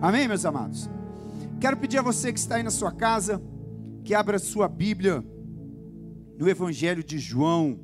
Amém, 0.00 0.28
meus 0.28 0.44
amados? 0.44 0.88
Quero 1.60 1.76
pedir 1.76 1.98
a 1.98 2.02
você 2.02 2.32
que 2.32 2.38
está 2.38 2.54
aí 2.54 2.62
na 2.62 2.70
sua 2.70 2.92
casa, 2.92 3.42
que 4.04 4.14
abra 4.14 4.38
sua 4.38 4.68
Bíblia 4.68 5.24
no 6.38 6.48
Evangelho 6.48 7.02
de 7.02 7.18
João, 7.18 7.80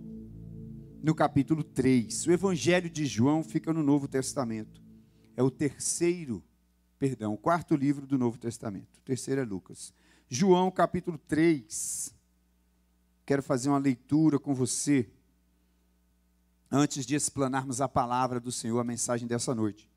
no 1.02 1.12
capítulo 1.12 1.64
3. 1.64 2.28
O 2.28 2.30
Evangelho 2.30 2.88
de 2.88 3.04
João 3.04 3.42
fica 3.42 3.72
no 3.72 3.82
Novo 3.82 4.06
Testamento. 4.06 4.80
É 5.36 5.42
o 5.42 5.50
terceiro, 5.50 6.40
perdão, 7.00 7.34
o 7.34 7.36
quarto 7.36 7.74
livro 7.74 8.06
do 8.06 8.16
Novo 8.16 8.38
Testamento. 8.38 8.96
O 8.98 9.02
terceiro 9.02 9.40
é 9.40 9.44
Lucas. 9.44 9.92
João, 10.28 10.70
capítulo 10.70 11.18
3. 11.18 12.14
Quero 13.26 13.42
fazer 13.42 13.70
uma 13.70 13.78
leitura 13.78 14.38
com 14.38 14.54
você 14.54 15.10
antes 16.70 17.04
de 17.04 17.16
explanarmos 17.16 17.80
a 17.80 17.88
palavra 17.88 18.38
do 18.38 18.52
Senhor, 18.52 18.78
a 18.78 18.84
mensagem 18.84 19.26
dessa 19.26 19.52
noite. 19.52 19.92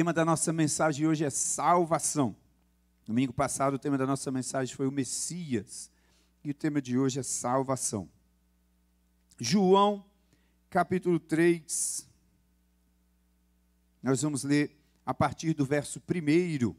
Tema 0.00 0.14
da 0.14 0.24
nossa 0.24 0.50
mensagem 0.50 1.06
hoje 1.06 1.26
é 1.26 1.28
salvação. 1.28 2.34
Domingo 3.04 3.34
passado, 3.34 3.74
o 3.74 3.78
tema 3.78 3.98
da 3.98 4.06
nossa 4.06 4.30
mensagem 4.30 4.74
foi 4.74 4.86
o 4.86 4.90
Messias. 4.90 5.90
E 6.42 6.50
o 6.50 6.54
tema 6.54 6.80
de 6.80 6.96
hoje 6.96 7.20
é 7.20 7.22
salvação. 7.22 8.08
João, 9.38 10.02
capítulo 10.70 11.20
3. 11.20 12.08
Nós 14.02 14.22
vamos 14.22 14.42
ler 14.42 14.74
a 15.04 15.12
partir 15.12 15.52
do 15.52 15.66
verso 15.66 16.00
1. 16.00 16.74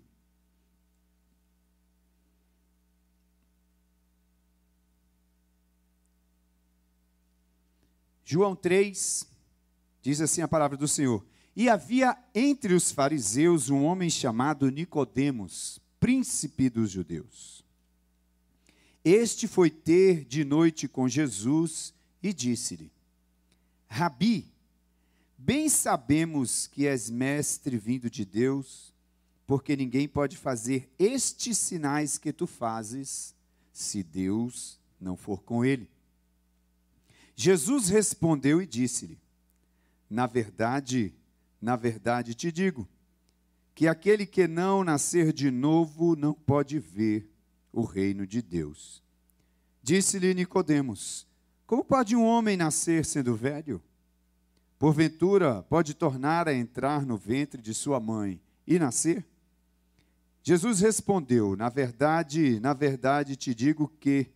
João 8.26 8.56
3, 8.56 9.28
diz 10.02 10.22
assim 10.22 10.42
a 10.42 10.48
palavra 10.48 10.76
do 10.76 10.88
Senhor: 10.88 11.24
E 11.56 11.70
havia 11.70 12.18
entre 12.34 12.74
os 12.74 12.92
fariseus 12.92 13.70
um 13.70 13.84
homem 13.84 14.10
chamado 14.10 14.70
Nicodemos, 14.70 15.80
príncipe 16.00 16.70
dos 16.70 16.90
judeus. 16.90 17.64
Este 19.04 19.48
foi 19.48 19.70
ter 19.70 20.24
de 20.26 20.46
noite 20.46 20.88
com 20.88 21.10
Jesus 21.10 21.94
e 22.22 22.32
disse-lhe: 22.32 22.92
Rabi, 23.88 24.48
bem 25.38 25.68
sabemos 25.68 26.68
que 26.68 26.88
és 26.88 27.10
mestre 27.10 27.78
vindo 27.78 28.10
de 28.10 28.24
Deus, 28.24 28.94
porque 29.46 29.76
ninguém 29.76 30.08
pode 30.08 30.38
fazer 30.38 30.90
estes 30.98 31.58
sinais 31.58 32.18
que 32.18 32.32
tu 32.32 32.48
fazes 32.48 33.36
se 33.74 34.04
Deus 34.04 34.80
não 35.00 35.18
for 35.18 35.42
com 35.42 35.66
ele. 35.66 35.90
Jesus 37.36 37.90
respondeu 37.90 38.62
e 38.62 38.68
disse-lhe: 38.68 39.18
Na 40.10 40.28
verdade, 40.28 41.14
na 41.62 41.76
verdade 41.76 42.34
te 42.34 42.52
digo, 42.52 42.88
que 43.76 43.88
aquele 43.88 44.26
que 44.26 44.48
não 44.48 44.84
nascer 44.84 45.32
de 45.32 45.52
novo 45.52 46.16
não 46.16 46.34
pode 46.34 46.80
ver 46.80 47.30
o 47.72 47.84
reino 47.84 48.26
de 48.26 48.42
Deus. 48.42 49.02
Disse-lhe 49.82 50.34
Nicodemos: 50.34 51.28
Como 51.66 51.86
pode 51.86 52.16
um 52.16 52.26
homem 52.26 52.58
nascer 52.58 53.06
sendo 53.06 53.36
velho? 53.36 53.82
Porventura 54.78 55.62
pode 55.64 55.94
tornar 55.94 56.48
a 56.48 56.54
entrar 56.54 57.06
no 57.06 57.16
ventre 57.18 57.62
de 57.62 57.74
sua 57.74 58.00
mãe 58.00 58.42
e 58.66 58.78
nascer? 58.78 59.26
Jesus 60.44 60.80
respondeu: 60.82 61.56
Na 61.56 61.70
verdade, 61.70 62.60
na 62.60 62.74
verdade 62.74 63.36
te 63.36 63.56
digo 63.56 63.88
que 64.00 64.32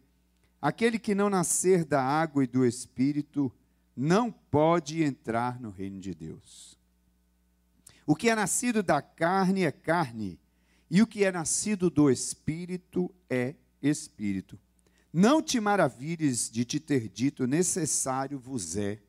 Aquele 0.65 0.97
que 0.97 1.13
não 1.13 1.29
nascer 1.29 1.85
da 1.85 2.01
água 2.01 2.43
e 2.43 2.47
do 2.47 2.65
espírito 2.65 3.53
não 3.95 4.31
pode 4.31 5.03
entrar 5.03 5.59
no 5.61 5.69
reino 5.69 5.99
de 5.99 6.11
Deus. 6.15 6.74
O 8.05 8.15
que 8.15 8.29
é 8.29 8.35
nascido 8.35 8.83
da 8.83 9.01
carne 9.01 9.63
é 9.63 9.71
carne, 9.71 10.39
e 10.89 11.01
o 11.01 11.07
que 11.07 11.23
é 11.23 11.31
nascido 11.31 11.89
do 11.89 12.11
espírito 12.11 13.13
é 13.29 13.55
espírito. 13.81 14.59
Não 15.11 15.41
te 15.41 15.59
maravilhes 15.59 16.49
de 16.49 16.65
te 16.65 16.79
ter 16.79 17.09
dito, 17.09 17.47
necessário 17.47 18.37
vos 18.37 18.75
é 18.75 18.99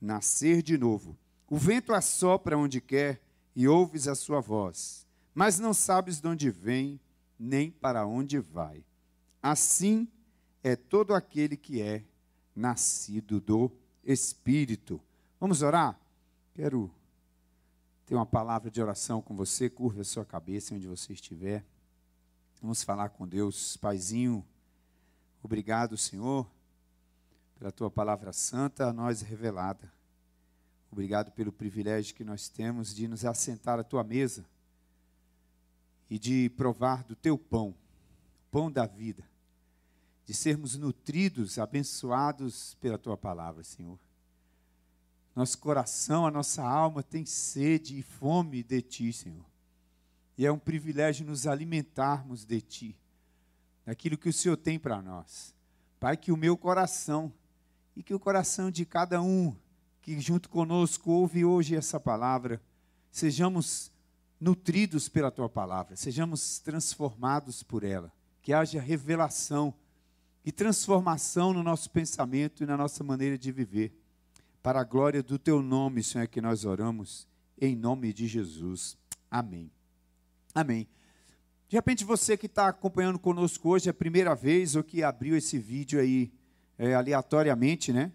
nascer 0.00 0.62
de 0.62 0.76
novo. 0.76 1.16
O 1.48 1.56
vento 1.56 1.94
assopra 1.94 2.58
onde 2.58 2.80
quer 2.80 3.22
e 3.54 3.66
ouves 3.66 4.06
a 4.06 4.14
sua 4.14 4.40
voz, 4.40 5.06
mas 5.34 5.58
não 5.58 5.72
sabes 5.72 6.20
de 6.20 6.28
onde 6.28 6.50
vem, 6.50 7.00
nem 7.38 7.70
para 7.70 8.06
onde 8.06 8.38
vai. 8.38 8.84
Assim 9.42 10.08
é 10.62 10.76
todo 10.76 11.14
aquele 11.14 11.56
que 11.56 11.80
é 11.80 12.04
nascido 12.54 13.40
do 13.40 13.70
Espírito. 14.04 15.00
Vamos 15.40 15.62
orar? 15.62 15.98
Quero 16.54 16.90
ter 18.08 18.14
uma 18.14 18.24
palavra 18.24 18.70
de 18.70 18.80
oração 18.80 19.20
com 19.20 19.36
você. 19.36 19.68
Curva 19.68 20.00
a 20.00 20.04
sua 20.04 20.24
cabeça 20.24 20.74
onde 20.74 20.86
você 20.86 21.12
estiver. 21.12 21.62
Vamos 22.62 22.82
falar 22.82 23.10
com 23.10 23.28
Deus. 23.28 23.76
Paizinho, 23.76 24.42
obrigado, 25.42 25.94
Senhor, 25.98 26.50
pela 27.58 27.70
tua 27.70 27.90
palavra 27.90 28.32
santa 28.32 28.86
a 28.86 28.92
nós 28.94 29.20
revelada. 29.20 29.92
Obrigado 30.90 31.30
pelo 31.32 31.52
privilégio 31.52 32.14
que 32.14 32.24
nós 32.24 32.48
temos 32.48 32.94
de 32.94 33.06
nos 33.06 33.26
assentar 33.26 33.78
à 33.78 33.84
tua 33.84 34.02
mesa 34.02 34.42
e 36.08 36.18
de 36.18 36.48
provar 36.56 37.04
do 37.04 37.14
teu 37.14 37.36
pão, 37.36 37.74
pão 38.50 38.72
da 38.72 38.86
vida 38.86 39.22
de 40.24 40.32
sermos 40.32 40.76
nutridos, 40.76 41.58
abençoados 41.58 42.74
pela 42.80 42.98
tua 42.98 43.16
palavra, 43.16 43.64
Senhor. 43.64 43.98
Nosso 45.38 45.56
coração, 45.58 46.26
a 46.26 46.32
nossa 46.32 46.64
alma 46.64 47.00
tem 47.00 47.24
sede 47.24 47.96
e 47.96 48.02
fome 48.02 48.60
de 48.60 48.82
ti, 48.82 49.12
Senhor. 49.12 49.44
E 50.36 50.44
é 50.44 50.50
um 50.50 50.58
privilégio 50.58 51.24
nos 51.24 51.46
alimentarmos 51.46 52.44
de 52.44 52.60
ti, 52.60 52.98
daquilo 53.86 54.18
que 54.18 54.28
o 54.28 54.32
Senhor 54.32 54.56
tem 54.56 54.80
para 54.80 55.00
nós. 55.00 55.54
Pai, 56.00 56.16
que 56.16 56.32
o 56.32 56.36
meu 56.36 56.56
coração 56.56 57.32
e 57.94 58.02
que 58.02 58.12
o 58.12 58.18
coração 58.18 58.68
de 58.68 58.84
cada 58.84 59.22
um 59.22 59.54
que 60.02 60.18
junto 60.18 60.48
conosco 60.48 61.12
ouve 61.12 61.44
hoje 61.44 61.76
essa 61.76 62.00
palavra, 62.00 62.60
sejamos 63.08 63.92
nutridos 64.40 65.08
pela 65.08 65.30
tua 65.30 65.48
palavra, 65.48 65.94
sejamos 65.94 66.58
transformados 66.58 67.62
por 67.62 67.84
ela, 67.84 68.12
que 68.42 68.52
haja 68.52 68.80
revelação 68.80 69.72
e 70.44 70.50
transformação 70.50 71.52
no 71.52 71.62
nosso 71.62 71.88
pensamento 71.90 72.64
e 72.64 72.66
na 72.66 72.76
nossa 72.76 73.04
maneira 73.04 73.38
de 73.38 73.52
viver. 73.52 73.94
Para 74.62 74.80
a 74.80 74.84
glória 74.84 75.22
do 75.22 75.38
teu 75.38 75.62
nome, 75.62 76.02
Senhor, 76.02 76.24
é 76.24 76.26
que 76.26 76.40
nós 76.40 76.64
oramos, 76.64 77.26
em 77.60 77.76
nome 77.76 78.12
de 78.12 78.26
Jesus. 78.26 78.96
Amém. 79.30 79.70
Amém. 80.54 80.88
De 81.68 81.76
repente, 81.76 82.04
você 82.04 82.36
que 82.36 82.46
está 82.46 82.68
acompanhando 82.68 83.18
conosco 83.18 83.68
hoje 83.68 83.88
é 83.88 83.90
a 83.90 83.94
primeira 83.94 84.34
vez 84.34 84.74
ou 84.74 84.82
que 84.82 85.02
abriu 85.02 85.36
esse 85.36 85.58
vídeo 85.58 86.00
aí 86.00 86.32
é, 86.78 86.94
aleatoriamente, 86.94 87.92
né? 87.92 88.12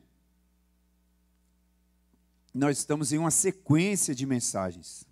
Nós 2.54 2.78
estamos 2.78 3.12
em 3.12 3.18
uma 3.18 3.32
sequência 3.32 4.14
de 4.14 4.26
mensagens. 4.26 5.06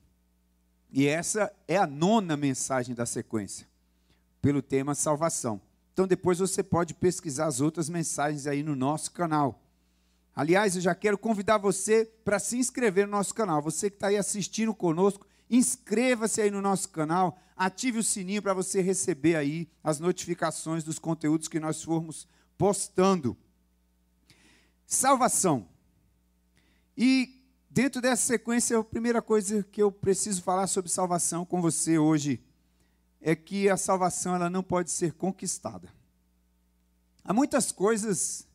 E 0.91 1.07
essa 1.07 1.51
é 1.67 1.77
a 1.77 1.87
nona 1.87 2.35
mensagem 2.35 2.93
da 2.93 3.05
sequência, 3.05 3.67
pelo 4.41 4.61
tema 4.61 4.93
salvação. 4.93 5.61
Então 5.93 6.07
depois 6.07 6.39
você 6.39 6.61
pode 6.61 6.93
pesquisar 6.93 7.45
as 7.45 7.61
outras 7.61 7.89
mensagens 7.89 8.47
aí 8.47 8.63
no 8.63 8.75
nosso 8.75 9.11
canal. 9.11 9.61
Aliás, 10.35 10.75
eu 10.75 10.81
já 10.81 10.95
quero 10.95 11.17
convidar 11.17 11.57
você 11.57 12.05
para 12.23 12.39
se 12.39 12.57
inscrever 12.57 13.05
no 13.05 13.11
nosso 13.11 13.33
canal. 13.33 13.61
Você 13.61 13.89
que 13.89 13.97
está 13.97 14.07
aí 14.07 14.17
assistindo 14.17 14.73
conosco, 14.73 15.25
inscreva-se 15.49 16.41
aí 16.41 16.49
no 16.49 16.61
nosso 16.61 16.89
canal, 16.89 17.37
ative 17.55 17.99
o 17.99 18.03
sininho 18.03 18.41
para 18.41 18.53
você 18.53 18.81
receber 18.81 19.35
aí 19.35 19.69
as 19.83 19.99
notificações 19.99 20.83
dos 20.83 20.97
conteúdos 20.97 21.49
que 21.49 21.59
nós 21.59 21.83
formos 21.83 22.27
postando. 22.57 23.37
Salvação. 24.87 25.67
E 26.97 27.43
dentro 27.69 28.01
dessa 28.01 28.23
sequência, 28.23 28.77
a 28.77 28.83
primeira 28.83 29.21
coisa 29.21 29.63
que 29.63 29.81
eu 29.81 29.91
preciso 29.91 30.41
falar 30.41 30.67
sobre 30.67 30.89
salvação 30.89 31.45
com 31.45 31.61
você 31.61 31.97
hoje 31.97 32.41
é 33.19 33.35
que 33.35 33.69
a 33.69 33.77
salvação 33.77 34.35
ela 34.35 34.49
não 34.49 34.63
pode 34.63 34.91
ser 34.91 35.13
conquistada. 35.13 35.89
Há 37.23 37.33
muitas 37.33 37.71
coisas 37.71 38.47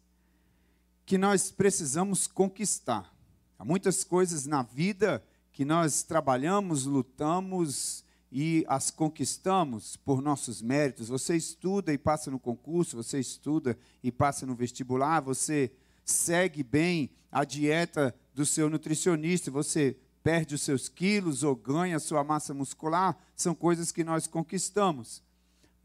que 1.06 1.16
nós 1.16 1.52
precisamos 1.52 2.26
conquistar. 2.26 3.14
Há 3.56 3.64
muitas 3.64 4.02
coisas 4.02 4.44
na 4.44 4.62
vida 4.62 5.24
que 5.52 5.64
nós 5.64 6.02
trabalhamos, 6.02 6.84
lutamos 6.84 8.04
e 8.30 8.66
as 8.68 8.90
conquistamos 8.90 9.96
por 9.96 10.20
nossos 10.20 10.60
méritos. 10.60 11.08
Você 11.08 11.36
estuda 11.36 11.92
e 11.92 11.96
passa 11.96 12.28
no 12.28 12.40
concurso, 12.40 12.96
você 12.96 13.20
estuda 13.20 13.78
e 14.02 14.10
passa 14.10 14.44
no 14.44 14.56
vestibular, 14.56 15.20
você 15.20 15.70
segue 16.04 16.64
bem 16.64 17.08
a 17.30 17.44
dieta 17.44 18.12
do 18.34 18.44
seu 18.44 18.68
nutricionista, 18.68 19.48
você 19.48 19.96
perde 20.24 20.56
os 20.56 20.62
seus 20.62 20.88
quilos 20.88 21.44
ou 21.44 21.54
ganha 21.54 21.98
a 21.98 22.00
sua 22.00 22.24
massa 22.24 22.52
muscular, 22.52 23.16
são 23.36 23.54
coisas 23.54 23.92
que 23.92 24.02
nós 24.02 24.26
conquistamos. 24.26 25.22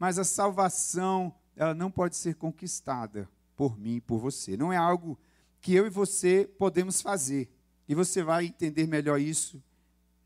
Mas 0.00 0.18
a 0.18 0.24
salvação, 0.24 1.32
ela 1.54 1.74
não 1.74 1.92
pode 1.92 2.16
ser 2.16 2.34
conquistada 2.34 3.28
por 3.62 3.78
mim 3.78 3.96
e 3.96 4.00
por 4.00 4.18
você. 4.18 4.56
Não 4.56 4.72
é 4.72 4.76
algo 4.76 5.16
que 5.60 5.72
eu 5.72 5.86
e 5.86 5.90
você 5.90 6.50
podemos 6.58 7.00
fazer. 7.00 7.48
E 7.88 7.94
você 7.94 8.20
vai 8.20 8.46
entender 8.46 8.88
melhor 8.88 9.20
isso 9.20 9.62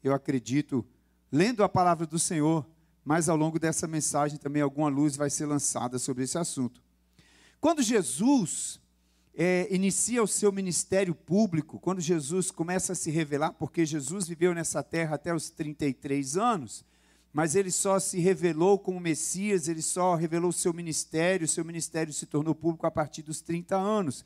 eu 0.02 0.14
acredito, 0.14 0.86
lendo 1.30 1.62
a 1.62 1.68
palavra 1.68 2.06
do 2.06 2.18
Senhor, 2.18 2.66
mas 3.04 3.28
ao 3.28 3.36
longo 3.36 3.58
dessa 3.58 3.86
mensagem 3.86 4.38
também 4.38 4.62
alguma 4.62 4.88
luz 4.88 5.16
vai 5.16 5.28
ser 5.28 5.44
lançada 5.44 5.98
sobre 5.98 6.24
esse 6.24 6.38
assunto. 6.38 6.80
Quando 7.60 7.82
Jesus 7.82 8.80
é, 9.34 9.66
inicia 9.70 10.22
o 10.22 10.28
seu 10.28 10.50
ministério 10.50 11.14
público, 11.14 11.78
quando 11.78 12.00
Jesus 12.00 12.50
começa 12.50 12.92
a 12.92 12.96
se 12.96 13.10
revelar, 13.10 13.52
porque 13.52 13.84
Jesus 13.84 14.26
viveu 14.28 14.54
nessa 14.54 14.82
terra 14.82 15.16
até 15.16 15.34
os 15.34 15.50
33 15.50 16.36
anos, 16.36 16.84
mas 17.36 17.54
ele 17.54 17.70
só 17.70 18.00
se 18.00 18.18
revelou 18.18 18.78
como 18.78 18.98
Messias, 18.98 19.68
ele 19.68 19.82
só 19.82 20.14
revelou 20.14 20.50
seu 20.50 20.72
ministério, 20.72 21.46
seu 21.46 21.62
ministério 21.62 22.10
se 22.10 22.24
tornou 22.24 22.54
público 22.54 22.86
a 22.86 22.90
partir 22.90 23.20
dos 23.20 23.42
30 23.42 23.76
anos. 23.76 24.24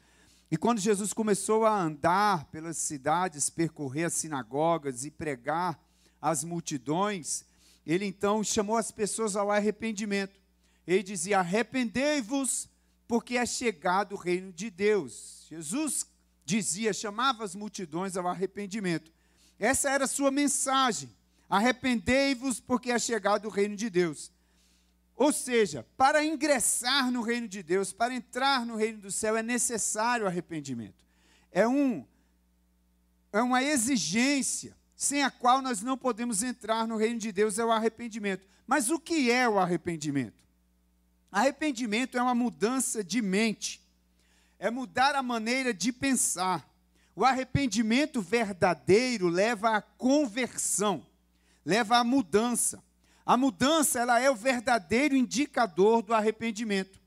E 0.49 0.57
quando 0.57 0.79
Jesus 0.79 1.13
começou 1.13 1.67
a 1.67 1.77
andar 1.77 2.45
pelas 2.53 2.77
cidades, 2.77 3.51
percorrer 3.51 4.05
as 4.05 4.13
sinagogas 4.13 5.05
e 5.05 5.11
pregar 5.11 5.77
às 6.23 6.45
multidões, 6.45 7.45
ele 7.85 8.05
então 8.05 8.45
chamou 8.45 8.77
as 8.77 8.93
pessoas 8.93 9.35
ao 9.35 9.51
arrependimento. 9.51 10.39
Ele 10.87 11.03
dizia: 11.03 11.41
Arrependei-vos, 11.41 12.69
porque 13.09 13.37
é 13.37 13.45
chegado 13.45 14.13
o 14.13 14.19
reino 14.19 14.53
de 14.53 14.71
Deus. 14.71 15.47
Jesus 15.49 16.07
dizia, 16.45 16.93
chamava 16.93 17.43
as 17.43 17.57
multidões 17.57 18.17
ao 18.17 18.29
arrependimento. 18.29 19.11
Essa 19.59 19.91
era 19.91 20.05
a 20.05 20.07
sua 20.07 20.31
mensagem. 20.31 21.11
Arrependei-vos, 21.51 22.61
porque 22.61 22.93
é 22.93 22.99
chegado 22.99 23.47
o 23.47 23.51
reino 23.51 23.75
de 23.75 23.91
Deus. 23.91 24.31
Ou 25.17 25.33
seja, 25.33 25.85
para 25.97 26.25
ingressar 26.25 27.11
no 27.11 27.23
reino 27.23 27.49
de 27.49 27.61
Deus, 27.61 27.93
para 27.93 28.15
entrar 28.15 28.65
no 28.65 28.77
reino 28.77 28.99
do 28.99 29.11
céu, 29.11 29.37
é 29.37 29.43
necessário 29.43 30.29
arrependimento. 30.29 31.05
É, 31.51 31.67
um, 31.67 32.07
é 33.33 33.43
uma 33.43 33.65
exigência 33.65 34.77
sem 34.95 35.25
a 35.25 35.31
qual 35.31 35.61
nós 35.61 35.83
não 35.83 35.99
podemos 35.99 36.43
entrar 36.45 36.87
no 36.87 36.97
reino 36.97 37.19
de 37.19 37.33
Deus, 37.33 37.59
é 37.59 37.65
o 37.65 37.73
arrependimento. 37.73 38.47
Mas 38.65 38.89
o 38.89 39.01
que 39.01 39.29
é 39.31 39.49
o 39.49 39.59
arrependimento? 39.59 40.41
Arrependimento 41.33 42.17
é 42.17 42.23
uma 42.23 42.35
mudança 42.35 43.03
de 43.03 43.21
mente, 43.21 43.81
é 44.59 44.71
mudar 44.71 45.17
a 45.17 45.23
maneira 45.23 45.75
de 45.75 45.93
pensar. 45.93 46.69
O 47.17 47.25
arrependimento 47.25 48.23
verdadeiro 48.23 49.27
leva 49.27 49.77
à 49.77 49.83
conversão 49.83 51.10
leva 51.65 51.99
à 51.99 52.05
mudança. 52.05 52.83
A 53.25 53.37
mudança, 53.37 54.01
ela 54.01 54.21
é 54.21 54.31
o 54.31 54.35
verdadeiro 54.35 55.15
indicador 55.15 56.03
do 56.03 56.15
arrependimento. 56.15 57.01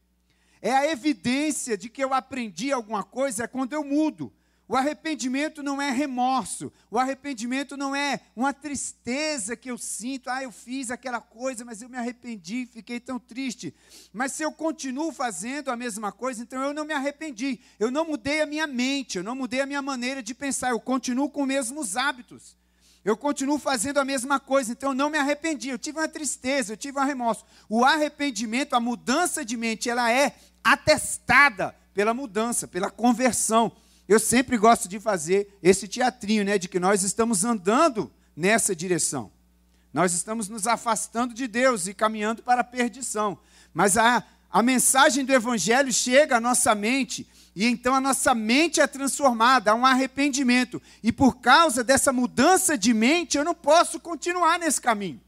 É 0.62 0.72
a 0.74 0.90
evidência 0.90 1.78
de 1.78 1.90
que 1.90 2.04
eu 2.04 2.14
aprendi 2.14 2.72
alguma 2.72 3.04
coisa 3.04 3.44
é 3.44 3.48
quando 3.48 3.74
eu 3.74 3.84
mudo. 3.84 4.32
O 4.66 4.78
arrependimento 4.78 5.62
não 5.62 5.82
é 5.82 5.92
remorso. 5.92 6.72
O 6.90 6.98
arrependimento 6.98 7.76
não 7.76 7.94
é 7.94 8.22
uma 8.34 8.54
tristeza 8.54 9.58
que 9.58 9.70
eu 9.70 9.78
sinto. 9.78 10.30
Ah, 10.30 10.42
eu 10.42 10.52
fiz 10.52 10.90
aquela 10.90 11.20
coisa, 11.20 11.66
mas 11.66 11.82
eu 11.82 11.90
me 11.90 11.98
arrependi, 11.98 12.66
fiquei 12.66 13.00
tão 13.00 13.20
triste. 13.20 13.76
Mas 14.14 14.32
se 14.32 14.42
eu 14.44 14.52
continuo 14.54 15.12
fazendo 15.12 15.70
a 15.70 15.76
mesma 15.76 16.12
coisa, 16.12 16.42
então 16.42 16.64
eu 16.64 16.74
não 16.74 16.86
me 16.86 16.94
arrependi. 16.94 17.60
Eu 17.78 17.92
não 17.92 18.06
mudei 18.06 18.42
a 18.42 18.46
minha 18.46 18.66
mente, 18.66 19.18
eu 19.18 19.24
não 19.24 19.36
mudei 19.36 19.60
a 19.60 19.66
minha 19.66 19.82
maneira 19.82 20.24
de 20.24 20.34
pensar. 20.34 20.70
Eu 20.70 20.80
continuo 20.80 21.30
com 21.30 21.42
os 21.42 21.48
mesmos 21.48 21.98
hábitos. 21.98 22.56
Eu 23.04 23.18
continuo 23.18 23.60
fazendo 23.60 24.00
a 24.00 24.06
mesma 24.06 24.40
coisa, 24.40 24.72
então 24.72 24.92
eu 24.92 24.96
não 24.96 25.10
me 25.10 25.18
arrependi. 25.18 25.70
Eu 25.70 25.78
tive 25.78 26.00
uma 26.00 26.08
tristeza, 26.08 26.74
eu 26.74 26.78
tive 26.78 26.98
um 26.98 27.04
remorso. 27.04 27.46
O 27.68 27.84
arrependimento, 27.84 28.76
a 28.76 28.80
mudança 28.80 29.44
de 29.44 29.58
mente, 29.58 29.90
ela 29.90 30.12
é 30.12 30.36
atestada 30.64 31.76
pela 31.94 32.14
mudança, 32.14 32.68
pela 32.68 32.90
conversão. 32.90 33.72
Eu 34.08 34.20
sempre 34.20 34.58
gosto 34.58 34.88
de 34.88 35.00
fazer 35.00 35.58
esse 35.62 35.88
teatrinho, 35.88 36.46
né, 36.46 36.58
de 36.58 36.70
que 36.70 36.80
nós 36.80 37.04
estamos 37.04 37.44
andando 37.44 38.12
nessa 38.36 38.76
direção. 38.76 39.32
Nós 39.94 40.14
estamos 40.14 40.48
nos 40.48 40.66
afastando 40.66 41.34
de 41.34 41.48
Deus 41.48 41.88
e 41.88 41.94
caminhando 41.94 42.42
para 42.42 42.62
a 42.62 42.66
perdição. 42.66 43.38
Mas 43.74 43.98
a, 43.98 44.24
a 44.50 44.64
mensagem 44.64 45.26
do 45.26 45.34
Evangelho 45.34 45.92
chega 45.92 46.38
à 46.38 46.42
nossa 46.42 46.74
mente 46.74 47.28
e 47.56 47.68
então 47.68 47.94
a 47.94 48.02
nossa 48.02 48.34
mente 48.34 48.82
é 48.82 48.88
transformada, 48.88 49.72
há 49.72 49.76
um 49.76 49.86
arrependimento. 49.86 50.82
E 51.04 51.12
por 51.12 51.38
causa 51.38 51.84
dessa 51.84 52.12
mudança 52.12 52.78
de 52.78 52.94
mente, 52.94 53.38
eu 53.38 53.44
não 53.44 53.54
posso 53.54 54.00
continuar 54.00 54.58
nesse 54.58 54.82
caminho. 54.82 55.22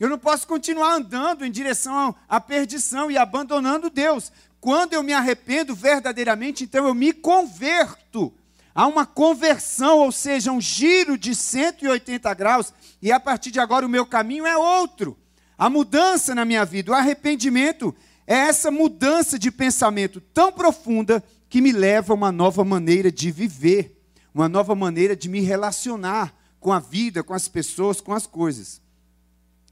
Eu 0.00 0.08
não 0.08 0.18
posso 0.18 0.46
continuar 0.46 0.94
andando 0.94 1.44
em 1.44 1.50
direção 1.50 2.14
à 2.28 2.40
perdição 2.40 3.10
e 3.10 3.18
abandonando 3.18 3.90
Deus. 3.90 4.32
Quando 4.60 4.92
eu 4.92 5.02
me 5.02 5.12
arrependo 5.12 5.74
verdadeiramente, 5.74 6.64
então 6.64 6.86
eu 6.86 6.94
me 6.94 7.12
converto. 7.12 8.32
Há 8.74 8.86
uma 8.86 9.06
conversão, 9.06 9.98
ou 9.98 10.12
seja, 10.12 10.52
um 10.52 10.60
giro 10.60 11.18
de 11.18 11.34
180 11.34 12.32
graus, 12.34 12.72
e 13.02 13.10
a 13.10 13.18
partir 13.18 13.50
de 13.50 13.60
agora 13.60 13.86
o 13.86 13.88
meu 13.88 14.06
caminho 14.06 14.46
é 14.46 14.56
outro. 14.56 15.16
A 15.56 15.68
mudança 15.68 16.34
na 16.34 16.44
minha 16.44 16.64
vida, 16.64 16.92
o 16.92 16.94
arrependimento, 16.94 17.94
é 18.26 18.36
essa 18.36 18.70
mudança 18.70 19.38
de 19.38 19.50
pensamento 19.50 20.20
tão 20.20 20.52
profunda 20.52 21.24
que 21.48 21.60
me 21.60 21.72
leva 21.72 22.12
a 22.12 22.16
uma 22.16 22.30
nova 22.30 22.64
maneira 22.64 23.10
de 23.10 23.30
viver, 23.30 24.00
uma 24.34 24.48
nova 24.48 24.74
maneira 24.74 25.16
de 25.16 25.28
me 25.28 25.40
relacionar 25.40 26.34
com 26.60 26.72
a 26.72 26.78
vida, 26.78 27.22
com 27.22 27.34
as 27.34 27.48
pessoas, 27.48 28.00
com 28.00 28.12
as 28.12 28.26
coisas. 28.26 28.80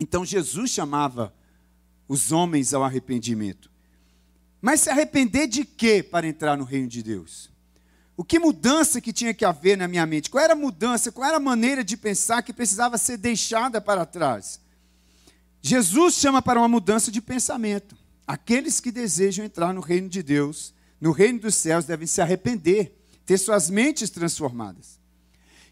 Então 0.00 0.24
Jesus 0.24 0.70
chamava 0.70 1.34
os 2.08 2.32
homens 2.32 2.72
ao 2.72 2.84
arrependimento. 2.84 3.70
Mas 4.60 4.80
se 4.80 4.90
arrepender 4.90 5.46
de 5.46 5.64
quê 5.64 6.02
para 6.02 6.26
entrar 6.26 6.56
no 6.56 6.64
reino 6.64 6.88
de 6.88 7.02
Deus? 7.02 7.50
O 8.16 8.24
que 8.24 8.38
mudança 8.38 9.00
que 9.00 9.12
tinha 9.12 9.34
que 9.34 9.44
haver 9.44 9.76
na 9.76 9.86
minha 9.86 10.06
mente? 10.06 10.30
Qual 10.30 10.42
era 10.42 10.54
a 10.54 10.56
mudança? 10.56 11.12
Qual 11.12 11.26
era 11.26 11.36
a 11.36 11.40
maneira 11.40 11.84
de 11.84 11.96
pensar 11.96 12.42
que 12.42 12.52
precisava 12.52 12.96
ser 12.96 13.18
deixada 13.18 13.80
para 13.80 14.06
trás? 14.06 14.58
Jesus 15.60 16.14
chama 16.14 16.40
para 16.40 16.58
uma 16.58 16.68
mudança 16.68 17.10
de 17.10 17.20
pensamento. 17.20 17.94
Aqueles 18.26 18.80
que 18.80 18.90
desejam 18.90 19.44
entrar 19.44 19.74
no 19.74 19.80
reino 19.80 20.08
de 20.08 20.22
Deus 20.22 20.72
no 21.00 21.12
reino 21.12 21.40
dos 21.40 21.54
céus 21.54 21.84
devem 21.84 22.06
se 22.06 22.20
arrepender, 22.20 22.96
ter 23.24 23.38
suas 23.38 23.68
mentes 23.68 24.10
transformadas. 24.10 24.98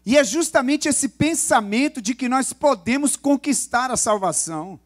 E 0.05 0.17
é 0.17 0.23
justamente 0.23 0.87
esse 0.87 1.09
pensamento 1.09 2.01
de 2.01 2.13
que 2.13 2.29
nós 2.29 2.53
podemos 2.53 3.15
conquistar 3.15 3.89
a 3.89 3.97
salvação, 3.97 4.79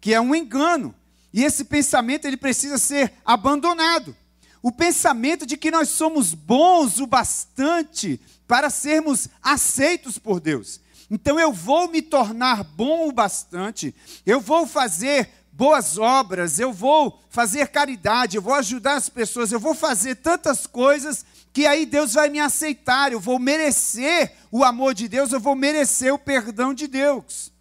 que 0.00 0.14
é 0.14 0.20
um 0.20 0.34
engano. 0.34 0.94
E 1.32 1.44
esse 1.44 1.64
pensamento 1.64 2.24
ele 2.24 2.38
precisa 2.38 2.78
ser 2.78 3.12
abandonado. 3.24 4.16
O 4.62 4.72
pensamento 4.72 5.44
de 5.44 5.56
que 5.56 5.70
nós 5.70 5.90
somos 5.90 6.32
bons 6.32 7.00
o 7.00 7.06
bastante 7.06 8.20
para 8.46 8.70
sermos 8.70 9.28
aceitos 9.42 10.18
por 10.18 10.40
Deus. 10.40 10.80
Então 11.10 11.38
eu 11.40 11.52
vou 11.52 11.90
me 11.90 12.00
tornar 12.00 12.62
bom 12.62 13.08
o 13.08 13.12
bastante, 13.12 13.94
eu 14.24 14.40
vou 14.40 14.64
fazer 14.64 15.28
boas 15.60 15.98
obras, 15.98 16.58
eu 16.58 16.72
vou 16.72 17.20
fazer 17.28 17.68
caridade, 17.68 18.34
eu 18.34 18.40
vou 18.40 18.54
ajudar 18.54 18.94
as 18.94 19.10
pessoas, 19.10 19.52
eu 19.52 19.60
vou 19.60 19.74
fazer 19.74 20.14
tantas 20.14 20.66
coisas 20.66 21.22
que 21.52 21.66
aí 21.66 21.84
Deus 21.84 22.14
vai 22.14 22.30
me 22.30 22.40
aceitar, 22.40 23.12
eu 23.12 23.20
vou 23.20 23.38
merecer 23.38 24.32
o 24.50 24.64
amor 24.64 24.94
de 24.94 25.06
Deus, 25.06 25.32
eu 25.32 25.38
vou 25.38 25.54
merecer 25.54 26.14
o 26.14 26.18
perdão 26.18 26.72
de 26.72 26.86
Deus. 26.86 27.52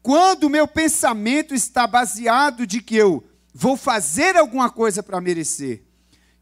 Quando 0.00 0.44
o 0.44 0.48
meu 0.48 0.66
pensamento 0.66 1.54
está 1.54 1.86
baseado 1.86 2.66
de 2.66 2.80
que 2.80 2.96
eu 2.96 3.22
vou 3.52 3.76
fazer 3.76 4.34
alguma 4.34 4.70
coisa 4.70 5.02
para 5.02 5.20
merecer, 5.20 5.84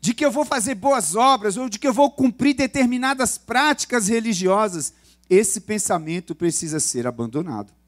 de 0.01 0.15
que 0.15 0.25
eu 0.25 0.31
vou 0.31 0.45
fazer 0.45 0.77
boas 0.77 1.17
obras 1.17 1.57
ou 1.57 1.69
de 1.69 1.81
que 1.81 1.89
eu 1.89 1.93
vou 1.93 2.13
cumprir 2.13 2.55
determinadas 2.55 3.37
práticas 3.37 4.07
religiosas, 4.07 4.95
esse 5.29 5.63
pensamento 5.63 6.37
precisa 6.37 6.79
ser 6.79 7.05
abandonado. 7.05 7.80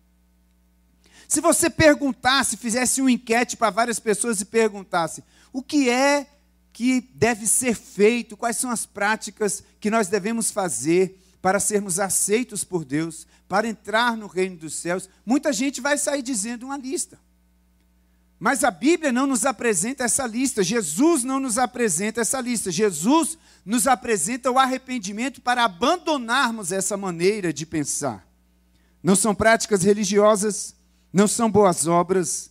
Se 1.32 1.40
você 1.40 1.70
perguntasse, 1.70 2.58
fizesse 2.58 3.00
uma 3.00 3.10
enquete 3.10 3.56
para 3.56 3.70
várias 3.70 3.98
pessoas 3.98 4.42
e 4.42 4.44
perguntasse 4.44 5.24
o 5.50 5.62
que 5.62 5.88
é 5.88 6.26
que 6.74 7.00
deve 7.14 7.46
ser 7.46 7.74
feito, 7.74 8.36
quais 8.36 8.58
são 8.58 8.70
as 8.70 8.84
práticas 8.84 9.64
que 9.80 9.90
nós 9.90 10.08
devemos 10.08 10.50
fazer 10.50 11.18
para 11.40 11.58
sermos 11.58 11.98
aceitos 11.98 12.64
por 12.64 12.84
Deus, 12.84 13.26
para 13.48 13.66
entrar 13.66 14.14
no 14.14 14.26
reino 14.26 14.56
dos 14.56 14.74
céus, 14.74 15.08
muita 15.24 15.54
gente 15.54 15.80
vai 15.80 15.96
sair 15.96 16.20
dizendo 16.20 16.66
uma 16.66 16.76
lista. 16.76 17.18
Mas 18.38 18.62
a 18.62 18.70
Bíblia 18.70 19.10
não 19.10 19.26
nos 19.26 19.46
apresenta 19.46 20.04
essa 20.04 20.26
lista, 20.26 20.62
Jesus 20.62 21.24
não 21.24 21.40
nos 21.40 21.56
apresenta 21.56 22.20
essa 22.20 22.42
lista. 22.42 22.70
Jesus 22.70 23.38
nos 23.64 23.86
apresenta 23.86 24.50
o 24.50 24.58
arrependimento 24.58 25.40
para 25.40 25.64
abandonarmos 25.64 26.72
essa 26.72 26.94
maneira 26.94 27.54
de 27.54 27.64
pensar. 27.64 28.22
Não 29.02 29.16
são 29.16 29.34
práticas 29.34 29.82
religiosas, 29.82 30.74
não 31.12 31.28
são 31.28 31.50
boas 31.50 31.86
obras, 31.86 32.50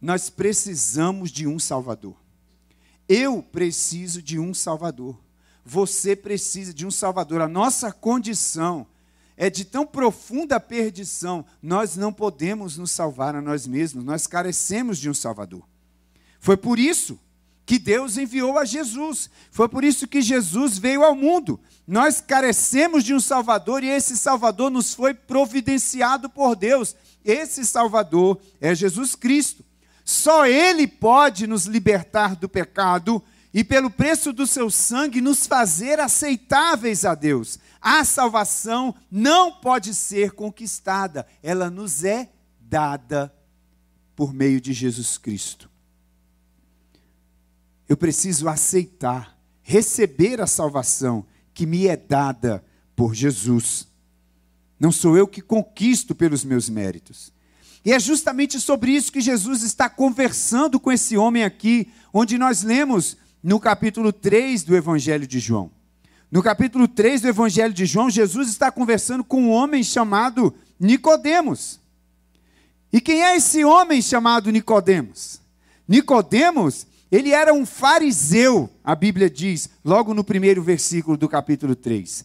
nós 0.00 0.28
precisamos 0.28 1.30
de 1.30 1.46
um 1.46 1.58
Salvador. 1.58 2.16
Eu 3.08 3.42
preciso 3.42 4.20
de 4.20 4.38
um 4.38 4.52
Salvador. 4.52 5.18
Você 5.64 6.14
precisa 6.14 6.74
de 6.74 6.86
um 6.86 6.90
Salvador. 6.90 7.40
A 7.40 7.48
nossa 7.48 7.90
condição 7.90 8.86
é 9.36 9.48
de 9.48 9.64
tão 9.64 9.86
profunda 9.86 10.58
perdição, 10.58 11.46
nós 11.62 11.94
não 11.94 12.12
podemos 12.12 12.76
nos 12.76 12.90
salvar 12.90 13.36
a 13.36 13.40
nós 13.40 13.68
mesmos, 13.68 14.04
nós 14.04 14.26
carecemos 14.26 14.98
de 14.98 15.08
um 15.08 15.14
Salvador. 15.14 15.62
Foi 16.40 16.56
por 16.56 16.76
isso 16.76 17.18
que 17.68 17.78
Deus 17.78 18.16
enviou 18.16 18.58
a 18.58 18.64
Jesus. 18.64 19.28
Foi 19.50 19.68
por 19.68 19.84
isso 19.84 20.08
que 20.08 20.22
Jesus 20.22 20.78
veio 20.78 21.04
ao 21.04 21.14
mundo. 21.14 21.60
Nós 21.86 22.18
carecemos 22.18 23.04
de 23.04 23.12
um 23.12 23.20
Salvador 23.20 23.84
e 23.84 23.88
esse 23.88 24.16
Salvador 24.16 24.70
nos 24.70 24.94
foi 24.94 25.12
providenciado 25.12 26.30
por 26.30 26.56
Deus. 26.56 26.96
Esse 27.22 27.66
Salvador 27.66 28.40
é 28.58 28.74
Jesus 28.74 29.14
Cristo. 29.14 29.62
Só 30.02 30.46
Ele 30.46 30.86
pode 30.86 31.46
nos 31.46 31.66
libertar 31.66 32.34
do 32.36 32.48
pecado 32.48 33.22
e, 33.52 33.62
pelo 33.62 33.90
preço 33.90 34.32
do 34.32 34.46
seu 34.46 34.70
sangue, 34.70 35.20
nos 35.20 35.46
fazer 35.46 36.00
aceitáveis 36.00 37.04
a 37.04 37.14
Deus. 37.14 37.58
A 37.82 38.02
salvação 38.02 38.94
não 39.10 39.52
pode 39.52 39.94
ser 39.94 40.30
conquistada, 40.30 41.26
ela 41.42 41.68
nos 41.68 42.02
é 42.02 42.30
dada 42.58 43.30
por 44.16 44.32
meio 44.32 44.58
de 44.58 44.72
Jesus 44.72 45.18
Cristo. 45.18 45.68
Eu 47.88 47.96
preciso 47.96 48.48
aceitar, 48.48 49.38
receber 49.62 50.40
a 50.40 50.46
salvação 50.46 51.24
que 51.54 51.66
me 51.66 51.86
é 51.86 51.96
dada 51.96 52.64
por 52.94 53.14
Jesus. 53.14 53.88
Não 54.78 54.92
sou 54.92 55.16
eu 55.16 55.26
que 55.26 55.40
conquisto 55.40 56.14
pelos 56.14 56.44
meus 56.44 56.68
méritos. 56.68 57.32
E 57.84 57.92
é 57.92 57.98
justamente 57.98 58.60
sobre 58.60 58.90
isso 58.90 59.10
que 59.10 59.20
Jesus 59.20 59.62
está 59.62 59.88
conversando 59.88 60.78
com 60.78 60.92
esse 60.92 61.16
homem 61.16 61.44
aqui, 61.44 61.90
onde 62.12 62.36
nós 62.36 62.62
lemos 62.62 63.16
no 63.42 63.58
capítulo 63.58 64.12
3 64.12 64.62
do 64.62 64.76
Evangelho 64.76 65.26
de 65.26 65.38
João. 65.38 65.70
No 66.30 66.42
capítulo 66.42 66.86
3 66.86 67.22
do 67.22 67.28
Evangelho 67.28 67.72
de 67.72 67.86
João, 67.86 68.10
Jesus 68.10 68.48
está 68.50 68.70
conversando 68.70 69.24
com 69.24 69.44
um 69.44 69.50
homem 69.50 69.82
chamado 69.82 70.54
Nicodemos. 70.78 71.80
E 72.92 73.00
quem 73.00 73.22
é 73.24 73.36
esse 73.36 73.64
homem 73.64 74.02
chamado 74.02 74.50
Nicodemos? 74.50 75.40
Nicodemos, 75.86 76.86
ele 77.10 77.30
era 77.30 77.54
um 77.54 77.64
fariseu, 77.64 78.68
a 78.84 78.94
Bíblia 78.94 79.30
diz, 79.30 79.70
logo 79.84 80.12
no 80.12 80.22
primeiro 80.22 80.62
versículo 80.62 81.16
do 81.16 81.28
capítulo 81.28 81.74
3. 81.74 82.24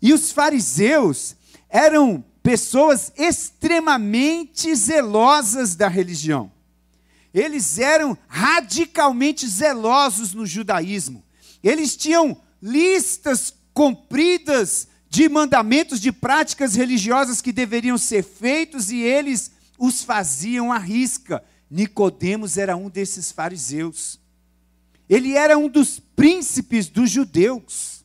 E 0.00 0.12
os 0.12 0.30
fariseus 0.30 1.34
eram 1.68 2.24
pessoas 2.42 3.12
extremamente 3.16 4.74
zelosas 4.74 5.74
da 5.74 5.88
religião. 5.88 6.50
Eles 7.34 7.78
eram 7.78 8.16
radicalmente 8.28 9.46
zelosos 9.46 10.32
no 10.32 10.46
judaísmo. 10.46 11.24
Eles 11.62 11.96
tinham 11.96 12.40
listas 12.62 13.52
compridas 13.74 14.88
de 15.08 15.28
mandamentos, 15.28 16.00
de 16.00 16.12
práticas 16.12 16.76
religiosas 16.76 17.40
que 17.40 17.52
deveriam 17.52 17.98
ser 17.98 18.22
feitos 18.22 18.90
e 18.90 19.00
eles 19.00 19.50
os 19.76 20.04
faziam 20.04 20.72
à 20.72 20.78
risca. 20.78 21.42
Nicodemos 21.68 22.56
era 22.56 22.76
um 22.76 22.88
desses 22.88 23.32
fariseus. 23.32 24.19
Ele 25.10 25.32
era 25.36 25.58
um 25.58 25.68
dos 25.68 25.98
príncipes 25.98 26.88
dos 26.88 27.10
judeus, 27.10 28.04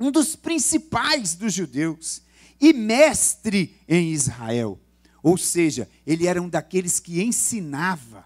um 0.00 0.10
dos 0.10 0.34
principais 0.34 1.34
dos 1.34 1.52
judeus 1.52 2.22
e 2.58 2.72
mestre 2.72 3.76
em 3.86 4.10
Israel. 4.10 4.80
Ou 5.22 5.36
seja, 5.36 5.86
ele 6.06 6.26
era 6.26 6.40
um 6.40 6.48
daqueles 6.48 6.98
que 6.98 7.22
ensinava, 7.22 8.24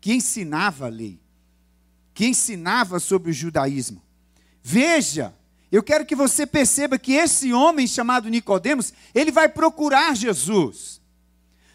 que 0.00 0.12
ensinava 0.12 0.86
a 0.86 0.88
lei, 0.88 1.20
que 2.12 2.26
ensinava 2.26 2.98
sobre 2.98 3.30
o 3.30 3.34
judaísmo. 3.34 4.02
Veja, 4.60 5.32
eu 5.70 5.82
quero 5.82 6.04
que 6.04 6.16
você 6.16 6.44
perceba 6.44 6.98
que 6.98 7.12
esse 7.12 7.52
homem 7.52 7.86
chamado 7.86 8.28
Nicodemos, 8.28 8.92
ele 9.14 9.30
vai 9.30 9.48
procurar 9.48 10.16
Jesus. 10.16 11.00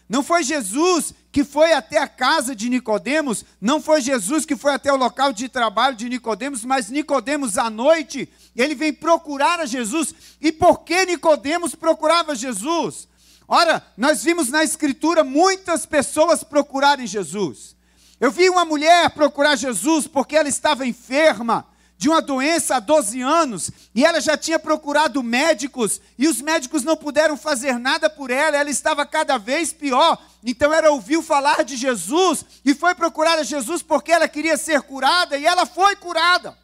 Não 0.08 0.22
foi 0.22 0.42
Jesus 0.42 1.14
que 1.32 1.42
foi 1.42 1.72
até 1.72 1.98
a 1.98 2.06
casa 2.06 2.54
de 2.54 2.68
Nicodemos, 2.68 3.44
não 3.60 3.80
foi 3.80 4.00
Jesus 4.00 4.44
que 4.46 4.54
foi 4.54 4.72
até 4.72 4.92
o 4.92 4.96
local 4.96 5.32
de 5.32 5.48
trabalho 5.48 5.96
de 5.96 6.08
Nicodemos, 6.08 6.64
mas 6.64 6.90
Nicodemos 6.90 7.58
à 7.58 7.68
noite, 7.68 8.28
ele 8.54 8.74
vem 8.74 8.92
procurar 8.92 9.58
a 9.58 9.66
Jesus. 9.66 10.14
E 10.40 10.52
por 10.52 10.80
que 10.80 11.06
Nicodemos 11.06 11.74
procurava 11.74 12.36
Jesus? 12.36 13.08
Ora, 13.48 13.84
nós 13.96 14.22
vimos 14.22 14.48
na 14.48 14.62
escritura 14.62 15.24
muitas 15.24 15.84
pessoas 15.84 16.44
procurarem 16.44 17.06
Jesus. 17.06 17.74
Eu 18.20 18.30
vi 18.30 18.48
uma 18.48 18.64
mulher 18.64 19.10
procurar 19.10 19.56
Jesus 19.56 20.06
porque 20.06 20.36
ela 20.36 20.48
estava 20.48 20.86
enferma 20.86 21.66
de 21.96 22.08
uma 22.08 22.20
doença 22.20 22.76
há 22.76 22.80
12 22.80 23.20
anos, 23.20 23.70
e 23.94 24.04
ela 24.04 24.20
já 24.20 24.36
tinha 24.36 24.58
procurado 24.58 25.22
médicos, 25.22 26.00
e 26.18 26.26
os 26.28 26.40
médicos 26.40 26.82
não 26.82 26.96
puderam 26.96 27.36
fazer 27.36 27.78
nada 27.78 28.10
por 28.10 28.30
ela, 28.30 28.56
ela 28.56 28.70
estava 28.70 29.06
cada 29.06 29.38
vez 29.38 29.72
pior. 29.72 30.18
Então 30.42 30.72
ela 30.72 30.90
ouviu 30.90 31.22
falar 31.22 31.64
de 31.64 31.76
Jesus 31.76 32.44
e 32.64 32.74
foi 32.74 32.94
procurar 32.94 33.38
a 33.38 33.42
Jesus 33.42 33.82
porque 33.82 34.12
ela 34.12 34.28
queria 34.28 34.56
ser 34.56 34.82
curada, 34.82 35.38
e 35.38 35.46
ela 35.46 35.64
foi 35.64 35.96
curada. 35.96 36.58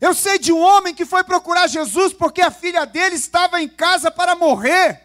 Eu 0.00 0.14
sei 0.14 0.36
de 0.36 0.52
um 0.52 0.58
homem 0.58 0.94
que 0.94 1.04
foi 1.04 1.22
procurar 1.22 1.68
Jesus 1.68 2.12
porque 2.12 2.42
a 2.42 2.50
filha 2.50 2.84
dele 2.84 3.14
estava 3.14 3.62
em 3.62 3.68
casa 3.68 4.10
para 4.10 4.34
morrer. 4.34 5.00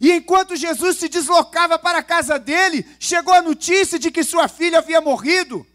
E 0.00 0.12
enquanto 0.12 0.54
Jesus 0.54 0.98
se 0.98 1.08
deslocava 1.08 1.78
para 1.80 1.98
a 1.98 2.02
casa 2.02 2.38
dele, 2.38 2.86
chegou 3.00 3.34
a 3.34 3.42
notícia 3.42 3.98
de 3.98 4.10
que 4.12 4.22
sua 4.22 4.46
filha 4.46 4.78
havia 4.78 5.00
morrido. 5.00 5.66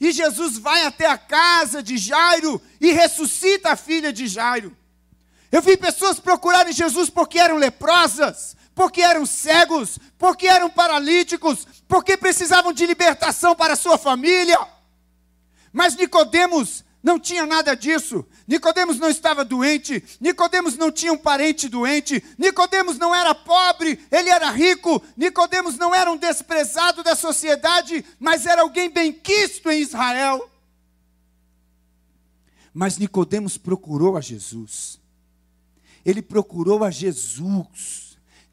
E 0.00 0.12
Jesus 0.12 0.58
vai 0.58 0.84
até 0.84 1.06
a 1.06 1.16
casa 1.16 1.82
de 1.82 1.96
Jairo 1.96 2.60
e 2.80 2.92
ressuscita 2.92 3.72
a 3.72 3.76
filha 3.76 4.12
de 4.12 4.26
Jairo. 4.26 4.76
Eu 5.50 5.62
vi 5.62 5.76
pessoas 5.76 6.18
procurarem 6.18 6.72
Jesus 6.72 7.08
porque 7.08 7.38
eram 7.38 7.56
leprosas, 7.56 8.56
porque 8.74 9.00
eram 9.00 9.24
cegos, 9.24 9.98
porque 10.18 10.46
eram 10.46 10.68
paralíticos, 10.68 11.66
porque 11.86 12.16
precisavam 12.16 12.72
de 12.72 12.84
libertação 12.86 13.54
para 13.54 13.76
sua 13.76 13.96
família. 13.96 14.58
Mas 15.72 15.96
Nicodemos 15.96 16.84
não 17.04 17.20
tinha 17.20 17.44
nada 17.44 17.76
disso. 17.76 18.24
Nicodemos 18.48 18.98
não 18.98 19.10
estava 19.10 19.44
doente, 19.44 20.02
Nicodemos 20.18 20.78
não 20.78 20.90
tinha 20.90 21.12
um 21.12 21.18
parente 21.18 21.68
doente, 21.68 22.24
Nicodemos 22.38 22.96
não 22.96 23.14
era 23.14 23.34
pobre, 23.34 24.00
ele 24.10 24.30
era 24.30 24.50
rico, 24.50 25.02
Nicodemos 25.14 25.76
não 25.76 25.94
era 25.94 26.10
um 26.10 26.16
desprezado 26.16 27.02
da 27.02 27.14
sociedade, 27.14 28.02
mas 28.18 28.46
era 28.46 28.62
alguém 28.62 28.88
bem 28.88 29.12
quisto 29.12 29.70
em 29.70 29.80
Israel. 29.80 30.50
Mas 32.72 32.96
Nicodemos 32.96 33.58
procurou 33.58 34.16
a 34.16 34.20
Jesus. 34.22 34.98
Ele 36.04 36.22
procurou 36.22 36.82
a 36.84 36.90
Jesus 36.90 38.03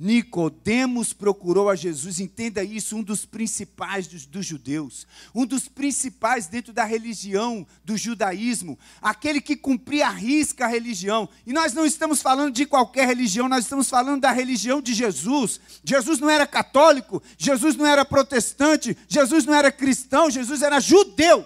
Nicodemos 0.02 1.14
procurou 1.14 1.70
a 1.70 1.76
Jesus, 1.76 2.20
entenda 2.20 2.64
isso, 2.64 2.96
um 2.96 3.04
dos 3.04 3.24
principais 3.24 4.08
dos, 4.08 4.26
dos, 4.26 4.44
judeus, 4.44 5.06
um 5.34 5.46
dos 5.46 5.68
principais 5.68 6.48
dentro 6.48 6.74
da 6.74 6.84
religião 6.84 7.68
do 7.86 7.96
judaísmo, 7.96 8.80
aquele 9.00 9.40
que 9.40 9.56
cumpria 9.56 10.08
a 10.08 10.10
risca 10.10 10.66
a 10.66 10.68
religião. 10.68 11.30
E 11.46 11.54
nós 11.54 11.74
não 11.74 11.86
estamos 11.86 12.20
falando 12.20 12.56
de 12.56 12.66
qualquer 12.66 13.06
religião, 13.06 13.48
nós 13.48 13.66
estamos 13.66 13.92
falando 13.92 14.22
da 14.22 14.32
religião 14.32 14.82
de 14.82 14.92
Jesus. 14.96 15.62
Jesus 15.84 16.18
não 16.18 16.32
era 16.32 16.48
católico, 16.48 17.22
Jesus 17.38 17.76
não 17.76 17.86
era 17.86 18.04
protestante, 18.04 18.98
Jesus 19.08 19.46
não 19.46 19.54
era 19.54 19.72
cristão, 19.72 20.32
Jesus 20.32 20.64
era 20.64 20.80
judeu. 20.80 21.46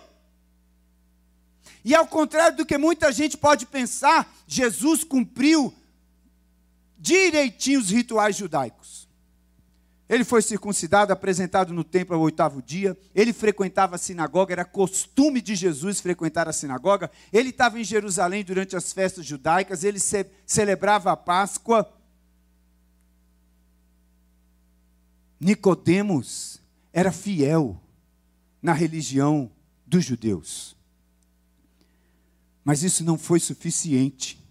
E 1.84 1.94
ao 1.94 2.08
contrário 2.08 2.56
do 2.56 2.66
que 2.66 2.78
muita 2.78 3.12
gente 3.12 3.36
pode 3.36 3.66
pensar, 3.66 4.34
Jesus 4.48 5.04
cumpriu 5.04 5.74
direitinho 7.06 7.80
os 7.80 7.92
rituais 7.92 8.36
judaicos. 8.36 9.08
Ele 10.10 10.24
foi 10.24 10.42
circuncidado, 10.42 11.14
apresentado 11.14 11.72
no 11.72 11.84
templo 11.84 12.16
ao 12.16 12.22
oitavo 12.22 12.62
dia. 12.62 12.98
Ele 13.14 13.32
frequentava 13.32 13.96
a 13.96 14.00
sinagoga, 14.00 14.54
era 14.54 14.66
costume 14.66 15.40
de 15.42 15.56
Jesus 15.56 16.00
frequentar 16.00 16.48
a 16.48 16.54
sinagoga. 16.54 17.12
Ele 17.32 17.50
estava 17.50 17.80
em 17.80 17.84
Jerusalém 17.84 18.44
durante 18.44 18.76
as 18.76 18.92
festas 18.92 19.26
judaicas, 19.26 19.84
ele 19.84 20.00
ce 20.00 20.26
celebrava 20.46 21.12
a 21.12 21.18
Páscoa. 21.18 21.92
Nicodemos 25.40 26.60
era 26.92 27.12
fiel 27.12 27.80
na 28.62 28.74
religião 28.74 29.52
dos 29.86 30.04
judeus. 30.04 30.76
Mas 32.64 32.82
isso 32.82 33.04
não 33.04 33.18
foi 33.18 33.40
suficiente. 33.40 34.45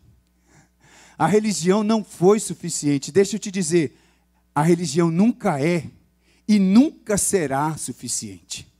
A 1.18 1.26
religião 1.26 1.82
não 1.84 2.02
foi 2.04 2.40
suficiente. 2.40 3.12
Deixa 3.12 3.36
eu 3.36 3.40
te 3.40 3.50
dizer, 3.50 3.96
a 4.54 4.62
religião 4.62 5.10
nunca 5.10 5.60
é 5.60 5.84
e 6.46 6.58
nunca 6.58 7.16
será 7.16 7.76
suficiente. 7.76 8.73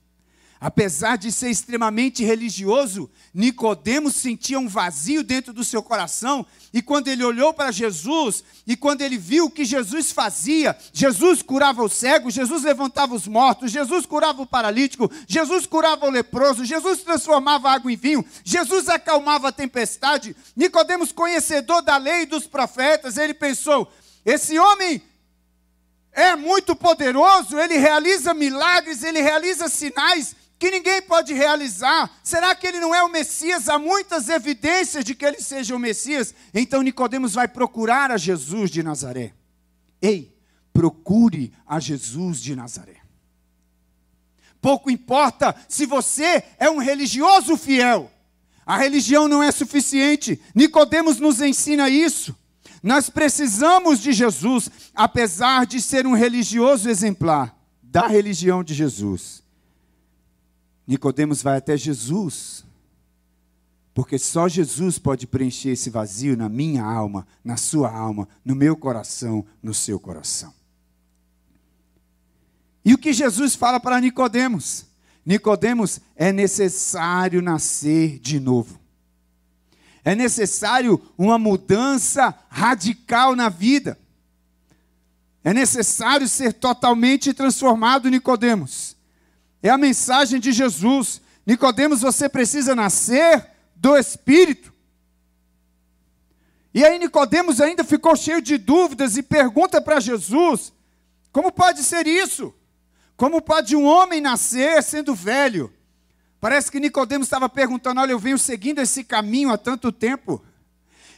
Apesar 0.59 1.17
de 1.17 1.31
ser 1.31 1.49
extremamente 1.49 2.23
religioso, 2.23 3.09
Nicodemos 3.33 4.15
sentia 4.15 4.57
um 4.57 4.67
vazio 4.67 5.21
dentro 5.21 5.51
do 5.51 5.65
seu 5.65 5.83
coração, 5.83 6.45
e 6.73 6.81
quando 6.81 7.09
ele 7.09 7.23
olhou 7.23 7.53
para 7.53 7.71
Jesus, 7.71 8.43
e 8.65 8.75
quando 8.75 9.01
ele 9.01 9.17
viu 9.17 9.45
o 9.45 9.49
que 9.49 9.65
Jesus 9.65 10.11
fazia, 10.11 10.75
Jesus 10.93 11.41
curava 11.41 11.83
o 11.83 11.89
cego, 11.89 12.31
Jesus 12.31 12.63
levantava 12.63 13.13
os 13.13 13.27
mortos, 13.27 13.71
Jesus 13.71 14.05
curava 14.05 14.41
o 14.41 14.47
paralítico, 14.47 15.11
Jesus 15.27 15.65
curava 15.65 16.05
o 16.05 16.09
leproso, 16.09 16.63
Jesus 16.63 17.01
transformava 17.01 17.69
água 17.69 17.91
em 17.91 17.97
vinho, 17.97 18.25
Jesus 18.43 18.87
acalmava 18.87 19.49
a 19.49 19.51
tempestade. 19.51 20.35
Nicodemos, 20.55 21.11
conhecedor 21.11 21.81
da 21.81 21.97
lei 21.97 22.21
e 22.21 22.27
dos 22.27 22.47
profetas, 22.47 23.17
ele 23.17 23.33
pensou: 23.33 23.91
esse 24.25 24.57
homem 24.57 25.01
é 26.13 26.33
muito 26.35 26.75
poderoso, 26.75 27.59
ele 27.59 27.77
realiza 27.77 28.33
milagres, 28.33 29.03
ele 29.03 29.21
realiza 29.21 29.67
sinais, 29.67 30.33
que 30.57 30.71
ninguém 30.71 31.01
pode 31.01 31.33
realizar. 31.33 32.09
Será 32.23 32.55
que 32.55 32.65
ele 32.65 32.79
não 32.79 32.93
é 32.93 33.03
o 33.03 33.09
Messias? 33.09 33.67
Há 33.67 33.77
muitas 33.77 34.29
evidências 34.29 35.03
de 35.03 35.13
que 35.13 35.25
ele 35.25 35.39
seja 35.39 35.75
o 35.75 35.79
Messias. 35.79 36.33
Então 36.53 36.81
Nicodemos 36.81 37.33
vai 37.33 37.47
procurar 37.47 38.11
a 38.11 38.17
Jesus 38.17 38.71
de 38.71 38.81
Nazaré. 38.81 39.33
Ei, 40.01 40.35
procure 40.73 41.53
a 41.65 41.79
Jesus 41.79 42.41
de 42.41 42.55
Nazaré. 42.55 42.97
Pouco 44.61 44.89
importa 44.89 45.55
se 45.69 45.85
você 45.85 46.43
é 46.57 46.69
um 46.69 46.79
religioso 46.79 47.55
fiel. 47.55 48.11
A 48.65 48.77
religião 48.77 49.27
não 49.27 49.43
é 49.43 49.51
suficiente. 49.51 50.41
Nicodemos 50.55 51.19
nos 51.19 51.39
ensina 51.39 51.87
isso. 51.87 52.35
Nós 52.81 53.09
precisamos 53.09 53.99
de 53.99 54.11
Jesus, 54.11 54.69
apesar 54.93 55.65
de 55.65 55.81
ser 55.81 56.07
um 56.07 56.13
religioso 56.13 56.89
exemplar 56.89 57.55
da 57.81 58.07
religião 58.07 58.63
de 58.63 58.73
Jesus. 58.73 59.44
Nicodemos 60.87 61.41
vai 61.41 61.57
até 61.57 61.75
Jesus, 61.75 62.63
porque 63.93 64.19
só 64.19 64.47
Jesus 64.47 64.99
pode 64.99 65.25
preencher 65.25 65.69
esse 65.69 65.89
vazio 65.89 66.37
na 66.37 66.49
minha 66.49 66.83
alma, 66.83 67.25
na 67.43 67.57
sua 67.57 67.91
alma, 67.91 68.27
no 68.43 68.55
meu 68.55 68.75
coração, 68.75 69.45
no 69.63 69.73
seu 69.73 69.99
coração. 69.99 70.53
E 72.83 72.93
o 72.93 72.97
que 72.97 73.13
Jesus 73.13 73.55
fala 73.55 73.79
para 73.79 73.99
Nicodemos? 73.99 74.85
Nicodemos 75.25 75.99
é 76.15 76.31
necessário 76.31 77.41
nascer 77.41 78.19
de 78.19 78.39
novo. 78.39 78.79
É 80.03 80.13
necessário 80.13 81.01
uma 81.17 81.39
mudança 81.39 82.37
radical 82.47 83.35
na 83.35 83.49
vida. 83.49 83.97
É 85.43 85.51
necessário 85.51 86.27
ser 86.27 86.53
totalmente 86.53 87.33
transformado, 87.33 88.09
Nicodemos. 88.09 88.94
É 89.65 89.69
a 89.71 89.79
mensagem 89.79 90.39
de 90.39 90.51
Jesus. 90.51 91.19
Nicodemos, 91.43 92.01
você 92.01 92.29
precisa 92.29 92.75
nascer 92.75 93.47
do 93.75 93.97
Espírito. 93.97 94.71
E 96.71 96.85
aí 96.85 96.99
Nicodemos 96.99 97.59
ainda 97.59 97.83
ficou 97.83 98.15
cheio 98.15 98.43
de 98.43 98.59
dúvidas 98.59 99.17
e 99.17 99.23
pergunta 99.23 99.81
para 99.81 99.99
Jesus: 99.99 100.71
como 101.31 101.51
pode 101.51 101.81
ser 101.81 102.05
isso? 102.05 102.53
Como 103.17 103.41
pode 103.41 103.75
um 103.75 103.85
homem 103.85 104.21
nascer 104.21 104.83
sendo 104.83 105.15
velho? 105.15 105.73
Parece 106.39 106.71
que 106.71 106.79
Nicodemos 106.79 107.25
estava 107.25 107.49
perguntando: 107.49 107.99
olha, 108.01 108.11
eu 108.11 108.19
venho 108.19 108.37
seguindo 108.37 108.81
esse 108.81 109.03
caminho 109.03 109.49
há 109.49 109.57
tanto 109.57 109.91
tempo. 109.91 110.45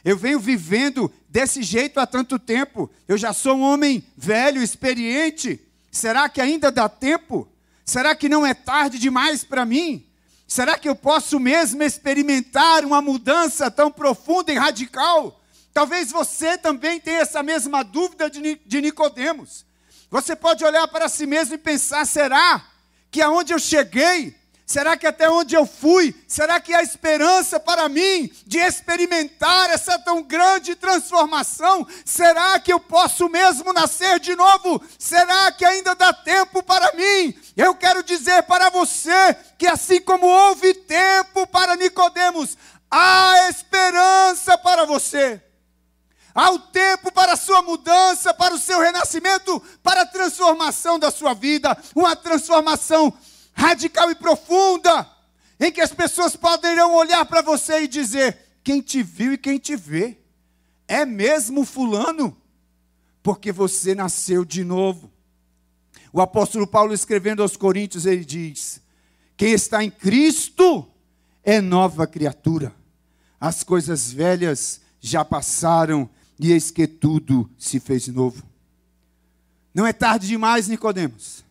Eu 0.02 0.16
venho 0.16 0.40
vivendo 0.40 1.12
desse 1.28 1.62
jeito 1.62 2.00
há 2.00 2.06
tanto 2.06 2.38
tempo. 2.38 2.90
Eu 3.06 3.18
já 3.18 3.34
sou 3.34 3.58
um 3.58 3.62
homem 3.62 4.02
velho, 4.16 4.62
experiente. 4.62 5.60
Será 5.90 6.30
que 6.30 6.40
ainda 6.40 6.72
dá 6.72 6.88
tempo? 6.88 7.46
Será 7.88 8.14
que 8.14 8.28
não 8.28 8.44
é 8.44 8.52
tarde 8.52 8.98
demais 8.98 9.42
para 9.44 9.64
mim? 9.64 10.06
Será 10.46 10.76
que 10.78 10.86
eu 10.86 10.94
posso 10.94 11.40
mesmo 11.40 11.82
experimentar 11.82 12.84
uma 12.84 13.00
mudança 13.00 13.70
tão 13.70 13.90
profunda 13.90 14.52
e 14.52 14.58
radical? 14.58 15.40
Talvez 15.72 16.10
você 16.10 16.58
também 16.58 17.00
tenha 17.00 17.20
essa 17.20 17.42
mesma 17.42 17.82
dúvida 17.82 18.28
de 18.28 18.80
Nicodemos. 18.82 19.64
Você 20.10 20.36
pode 20.36 20.62
olhar 20.66 20.86
para 20.88 21.08
si 21.08 21.24
mesmo 21.24 21.54
e 21.54 21.58
pensar: 21.58 22.06
será 22.06 22.62
que 23.10 23.22
aonde 23.22 23.54
eu 23.54 23.58
cheguei, 23.58 24.36
será 24.68 24.98
que 24.98 25.06
até 25.06 25.30
onde 25.30 25.54
eu 25.54 25.64
fui, 25.64 26.14
será 26.28 26.60
que 26.60 26.74
há 26.74 26.82
esperança 26.82 27.58
para 27.58 27.88
mim 27.88 28.30
de 28.46 28.58
experimentar 28.58 29.70
essa 29.70 29.98
tão 29.98 30.22
grande 30.22 30.74
transformação? 30.74 31.86
Será 32.04 32.60
que 32.60 32.70
eu 32.70 32.78
posso 32.78 33.30
mesmo 33.30 33.72
nascer 33.72 34.20
de 34.20 34.36
novo? 34.36 34.78
Será 34.98 35.50
que 35.52 35.64
ainda 35.64 35.94
dá 35.94 36.12
tempo 36.12 36.62
para 36.62 36.92
mim? 36.92 37.34
Eu 37.56 37.74
quero 37.74 38.02
dizer 38.02 38.42
para 38.42 38.68
você 38.68 39.34
que 39.56 39.66
assim 39.66 40.02
como 40.02 40.26
houve 40.26 40.74
tempo 40.74 41.46
para 41.46 41.74
Nicodemos, 41.74 42.58
há 42.90 43.48
esperança 43.48 44.58
para 44.58 44.84
você. 44.84 45.42
Há 46.34 46.50
o 46.50 46.58
tempo 46.58 47.10
para 47.10 47.32
a 47.32 47.36
sua 47.36 47.62
mudança, 47.62 48.34
para 48.34 48.54
o 48.54 48.58
seu 48.58 48.80
renascimento, 48.80 49.60
para 49.82 50.02
a 50.02 50.06
transformação 50.06 50.98
da 50.98 51.10
sua 51.10 51.32
vida, 51.32 51.76
uma 51.96 52.14
transformação 52.14 53.12
radical 53.58 54.08
e 54.08 54.14
profunda, 54.14 55.10
em 55.58 55.72
que 55.72 55.80
as 55.80 55.92
pessoas 55.92 56.36
poderão 56.36 56.94
olhar 56.94 57.26
para 57.26 57.42
você 57.42 57.82
e 57.82 57.88
dizer: 57.88 58.38
quem 58.62 58.80
te 58.80 59.02
viu 59.02 59.32
e 59.32 59.38
quem 59.38 59.58
te 59.58 59.74
vê, 59.74 60.16
é 60.86 61.04
mesmo 61.04 61.64
Fulano? 61.64 62.40
Porque 63.20 63.50
você 63.50 63.96
nasceu 63.96 64.44
de 64.44 64.62
novo. 64.62 65.10
O 66.12 66.20
apóstolo 66.20 66.66
Paulo, 66.66 66.94
escrevendo 66.94 67.42
aos 67.42 67.56
Coríntios, 67.56 68.06
ele 68.06 68.24
diz: 68.24 68.80
Quem 69.36 69.52
está 69.52 69.82
em 69.82 69.90
Cristo 69.90 70.88
é 71.42 71.60
nova 71.60 72.06
criatura. 72.06 72.72
As 73.40 73.64
coisas 73.64 74.10
velhas 74.10 74.80
já 75.00 75.24
passaram 75.24 76.08
e 76.38 76.52
eis 76.52 76.70
que 76.70 76.86
tudo 76.86 77.50
se 77.58 77.80
fez 77.80 78.06
novo. 78.06 78.44
Não 79.74 79.84
é 79.84 79.92
tarde 79.92 80.28
demais, 80.28 80.68
Nicodemos. 80.68 81.47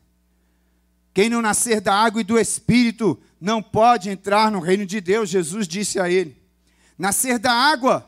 Quem 1.18 1.32
não 1.32 1.42
nascer 1.42 1.82
da 1.82 1.96
água 1.96 2.22
e 2.22 2.24
do 2.24 2.38
espírito 2.38 3.20
não 3.42 3.60
pode 3.60 4.08
entrar 4.08 4.52
no 4.52 4.60
reino 4.60 4.86
de 4.86 5.02
Deus, 5.02 5.32
Jesus 5.32 5.68
disse 5.68 6.00
a 6.00 6.08
ele. 6.08 6.40
Nascer 6.96 7.40
da 7.40 7.52
água. 7.52 8.08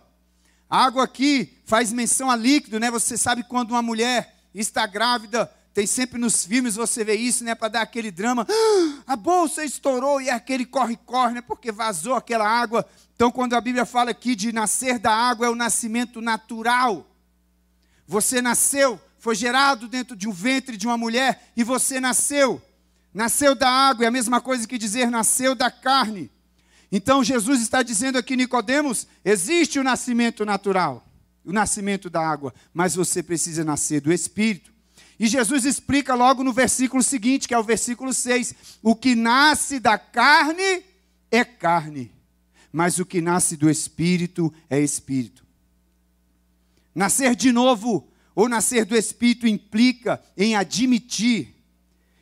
A 0.69 0.86
água 0.86 1.06
aqui 1.06 1.58
faz 1.65 1.91
menção 1.91 2.30
a 2.30 2.36
líquido, 2.36 2.80
né? 2.80 2.91
Você 2.91 3.17
sabe 3.17 3.41
quando 3.41 3.72
uma 3.72 3.82
mulher 3.82 4.36
está 4.54 4.86
grávida, 4.86 5.52
tem 5.74 5.88
sempre 5.88 6.19
nos 6.19 6.45
filmes 6.45 6.76
você 6.76 7.04
vê 7.04 7.15
isso, 7.15 7.43
né, 7.43 7.56
para 7.56 7.69
dar 7.69 7.82
aquele 7.82 8.12
drama. 8.12 8.45
Ah, 8.48 9.13
a 9.13 9.15
bolsa 9.15 9.65
estourou 9.65 10.22
e 10.22 10.30
é 10.30 10.32
aquele 10.32 10.63
corre-corre, 10.63 11.34
né, 11.34 11.41
porque 11.41 11.72
vazou 11.72 12.13
aquela 12.13 12.48
água. 12.48 12.88
Então, 13.15 13.32
quando 13.32 13.56
a 13.56 13.62
Bíblia 13.62 13.88
fala 13.88 14.12
aqui 14.12 14.36
de 14.36 14.52
nascer 14.52 15.00
da 15.00 15.12
água, 15.12 15.48
é 15.48 15.50
o 15.50 15.56
nascimento 15.56 16.22
natural. 16.22 17.10
Você 18.06 18.39
nasceu, 18.39 19.02
foi 19.17 19.34
gerado 19.34 19.88
dentro 19.88 20.15
de 20.15 20.28
um 20.28 20.32
ventre 20.32 20.78
de 20.78 20.86
uma 20.86 20.95
mulher 20.95 21.52
e 21.58 21.63
você 21.63 22.00
nasceu. 22.00 22.62
Nasceu 23.13 23.56
da 23.56 23.69
água, 23.69 24.06
é 24.06 24.08
a 24.08 24.12
mesma 24.12 24.39
coisa 24.39 24.67
que 24.67 24.78
dizer 24.78 25.10
nasceu 25.10 25.56
da 25.56 25.72
carne. 25.72 26.32
Então 26.91 27.24
Jesus 27.24 27.62
está 27.62 27.84
dizendo 27.84 28.17
aqui, 28.17 28.36
Nicodemos, 28.36 29.08
existe 29.24 29.80
o 29.80 29.84
nascimento 29.84 30.45
natural, 30.45 31.06
o 31.43 31.52
nascimento 31.52 32.10
da 32.10 32.28
água, 32.28 32.54
mas 32.74 32.95
você 32.95 33.22
precisa 33.22 33.63
nascer 33.63 34.02
do 34.02 34.12
Espírito. 34.12 34.72
E 35.19 35.28
Jesus 35.28 35.65
explica 35.65 36.15
logo 36.15 36.43
no 36.43 36.54
versículo 36.54 37.04
seguinte, 37.04 37.48
que 37.48 37.54
é 37.54 37.60
o 37.60 37.63
versículo 37.63 38.13
6: 38.13 38.56
o 38.82 38.95
que 38.95 39.15
nasce 39.15 39.80
da 39.80 39.98
carne 39.98 40.84
é 41.30 41.43
carne, 41.43 42.12
mas 42.72 43.00
o 43.00 43.06
que 43.06 43.19
nasce 43.19 43.58
do 43.58 43.69
espírito 43.69 44.54
é 44.69 44.80
espírito. 44.80 45.45
Nascer 46.95 47.36
de 47.36 47.52
novo 47.52 48.10
ou 48.34 48.48
nascer 48.48 48.86
do 48.86 48.95
espírito 48.95 49.45
implica 49.45 50.24
em 50.38 50.56
admitir 50.56 51.59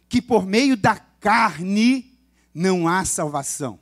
que 0.09 0.21
por 0.21 0.45
meio 0.45 0.77
da 0.77 0.95
carne 0.95 2.17
não 2.53 2.87
há 2.87 3.03
salvação. 3.05 3.79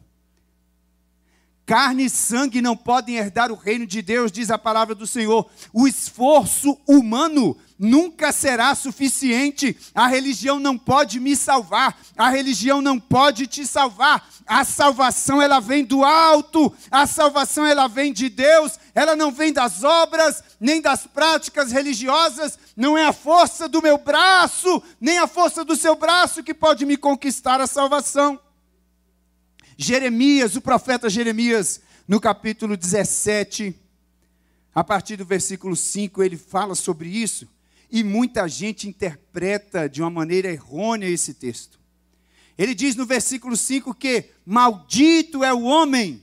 Carne 1.65 2.05
e 2.05 2.09
sangue 2.09 2.61
não 2.61 2.77
podem 2.77 3.15
herdar 3.15 3.51
o 3.51 3.55
reino 3.55 3.87
de 3.87 3.99
Deus, 3.99 4.31
diz 4.31 4.51
a 4.51 4.57
palavra 4.57 4.93
do 4.93 5.07
Senhor. 5.07 5.49
O 5.73 5.87
esforço 5.87 6.77
humano 6.87 7.57
nunca 7.79 8.31
será 8.31 8.75
suficiente. 8.75 9.75
A 9.93 10.05
religião 10.05 10.59
não 10.59 10.77
pode 10.77 11.19
me 11.19 11.35
salvar, 11.35 11.97
a 12.15 12.29
religião 12.29 12.83
não 12.83 12.99
pode 12.99 13.47
te 13.47 13.65
salvar. 13.65 14.29
A 14.45 14.63
salvação 14.63 15.41
ela 15.41 15.59
vem 15.59 15.83
do 15.83 16.05
alto, 16.05 16.71
a 16.91 17.07
salvação 17.07 17.65
ela 17.65 17.87
vem 17.87 18.13
de 18.13 18.29
Deus, 18.29 18.79
ela 18.93 19.15
não 19.15 19.31
vem 19.31 19.51
das 19.51 19.83
obras, 19.83 20.43
nem 20.59 20.79
das 20.79 21.07
práticas 21.07 21.71
religiosas, 21.71 22.59
não 22.77 22.95
é 22.95 23.07
a 23.07 23.13
força 23.13 23.67
do 23.67 23.81
meu 23.81 23.97
braço, 23.97 24.83
nem 25.01 25.17
a 25.17 25.25
força 25.25 25.65
do 25.65 25.75
seu 25.75 25.95
braço 25.95 26.43
que 26.43 26.53
pode 26.53 26.85
me 26.85 26.95
conquistar 26.95 27.59
a 27.59 27.65
salvação. 27.65 28.39
Jeremias, 29.77 30.55
o 30.55 30.61
profeta 30.61 31.09
Jeremias, 31.09 31.81
no 32.07 32.19
capítulo 32.19 32.77
17, 32.77 33.75
a 34.73 34.83
partir 34.83 35.17
do 35.17 35.25
versículo 35.25 35.75
5, 35.75 36.23
ele 36.23 36.37
fala 36.37 36.75
sobre 36.75 37.09
isso, 37.09 37.47
e 37.91 38.03
muita 38.03 38.47
gente 38.47 38.87
interpreta 38.87 39.87
de 39.87 40.01
uma 40.01 40.09
maneira 40.09 40.51
errônea 40.51 41.07
esse 41.07 41.33
texto. 41.33 41.79
Ele 42.57 42.73
diz 42.73 42.95
no 42.95 43.05
versículo 43.05 43.55
5 43.57 43.93
que 43.93 44.31
maldito 44.45 45.43
é 45.43 45.53
o 45.53 45.63
homem 45.63 46.21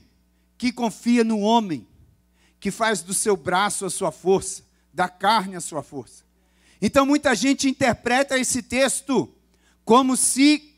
que 0.57 0.71
confia 0.71 1.23
no 1.23 1.39
homem, 1.39 1.87
que 2.59 2.71
faz 2.71 3.01
do 3.01 3.13
seu 3.13 3.35
braço 3.35 3.85
a 3.85 3.89
sua 3.89 4.11
força, 4.11 4.63
da 4.93 5.07
carne 5.07 5.55
a 5.55 5.61
sua 5.61 5.83
força. 5.83 6.23
Então 6.81 7.05
muita 7.05 7.35
gente 7.35 7.69
interpreta 7.69 8.37
esse 8.37 8.63
texto 8.63 9.31
como 9.85 10.17
se 10.17 10.72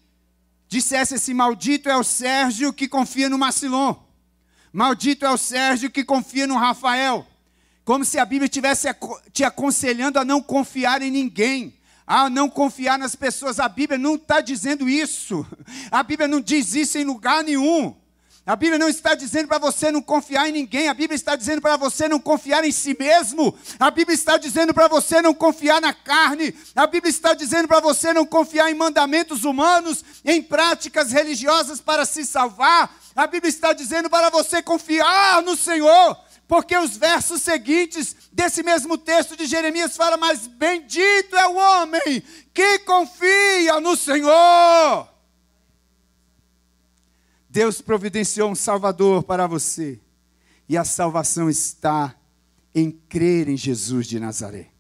dissesse 0.67 1.15
assim: 1.15 1.33
Maldito 1.33 1.89
é 1.89 1.97
o 1.97 2.03
Sérgio 2.03 2.73
que 2.73 2.87
confia 2.87 3.29
no 3.29 3.37
Macilon. 3.37 3.95
Maldito 4.71 5.25
é 5.25 5.31
o 5.31 5.37
Sérgio 5.37 5.89
que 5.89 6.03
confia 6.03 6.45
no 6.45 6.57
Rafael. 6.57 7.25
Como 7.83 8.03
se 8.03 8.17
a 8.17 8.25
Bíblia 8.25 8.45
estivesse 8.45 8.87
te 9.31 9.43
aconselhando 9.43 10.19
a 10.19 10.25
não 10.25 10.41
confiar 10.41 11.01
em 11.01 11.11
ninguém, 11.11 11.79
a 12.05 12.29
não 12.29 12.49
confiar 12.49 12.97
nas 12.97 13.15
pessoas. 13.15 13.59
A 13.59 13.69
Bíblia 13.69 13.97
não 13.97 14.15
está 14.15 14.41
dizendo 14.41 14.89
isso. 14.89 15.45
A 15.91 16.03
Bíblia 16.03 16.27
não 16.27 16.41
diz 16.41 16.73
isso 16.73 16.97
em 16.97 17.03
lugar 17.03 17.43
nenhum. 17.43 17.95
A 18.45 18.55
Bíblia 18.55 18.77
não 18.77 18.87
está 18.87 19.15
dizendo 19.15 19.47
para 19.47 19.57
você 19.57 19.91
não 19.91 20.03
confiar 20.03 20.47
em 20.47 20.51
ninguém, 20.51 20.87
a 20.87 20.93
Bíblia 20.93 21.15
está 21.15 21.35
dizendo 21.35 21.59
para 21.63 21.77
você 21.77 22.07
não 22.07 22.19
confiar 22.19 22.63
em 22.63 22.71
si 22.71 22.95
mesmo, 22.99 23.57
a 23.79 23.89
Bíblia 23.89 24.13
está 24.13 24.37
dizendo 24.37 24.71
para 24.71 24.87
você 24.87 25.19
não 25.19 25.33
confiar 25.33 25.81
na 25.81 25.91
carne, 25.91 26.53
a 26.75 26.85
Bíblia 26.85 27.09
está 27.09 27.33
dizendo 27.33 27.67
para 27.67 27.79
você 27.79 28.13
não 28.13 28.23
confiar 28.23 28.69
em 28.69 28.75
mandamentos 28.75 29.45
humanos, 29.45 30.05
em 30.23 30.43
práticas 30.43 31.11
religiosas 31.11 31.81
para 31.81 32.05
se 32.05 32.23
salvar, 32.23 32.95
a 33.15 33.25
Bíblia 33.25 33.49
está 33.49 33.73
dizendo 33.73 34.11
para 34.11 34.29
você 34.29 34.61
confiar 34.61 35.41
no 35.41 35.57
Senhor, 35.57 36.15
porque 36.47 36.77
os 36.77 36.95
versos 36.97 37.41
seguintes 37.41 38.15
desse 38.31 38.61
mesmo 38.61 38.95
texto 38.95 39.35
de 39.35 39.47
Jeremias 39.47 39.97
fala: 39.97 40.17
Mas 40.17 40.45
bendito 40.45 41.35
é 41.35 41.47
o 41.47 41.55
homem 41.55 42.23
que 42.53 42.77
confia 42.79 43.79
no 43.79 43.97
Senhor. 43.97 45.14
Deus 47.55 47.79
providenciou 47.79 48.51
um 48.51 48.55
Salvador 48.55 49.23
para 49.23 49.47
você, 49.47 49.97
e 50.67 50.75
a 50.75 50.83
salvação 50.83 51.49
está 51.49 52.13
em 52.75 52.91
crer 52.91 53.47
em 53.47 53.55
Jesus 53.55 54.07
de 54.07 54.19
Nazaré. 54.19 54.71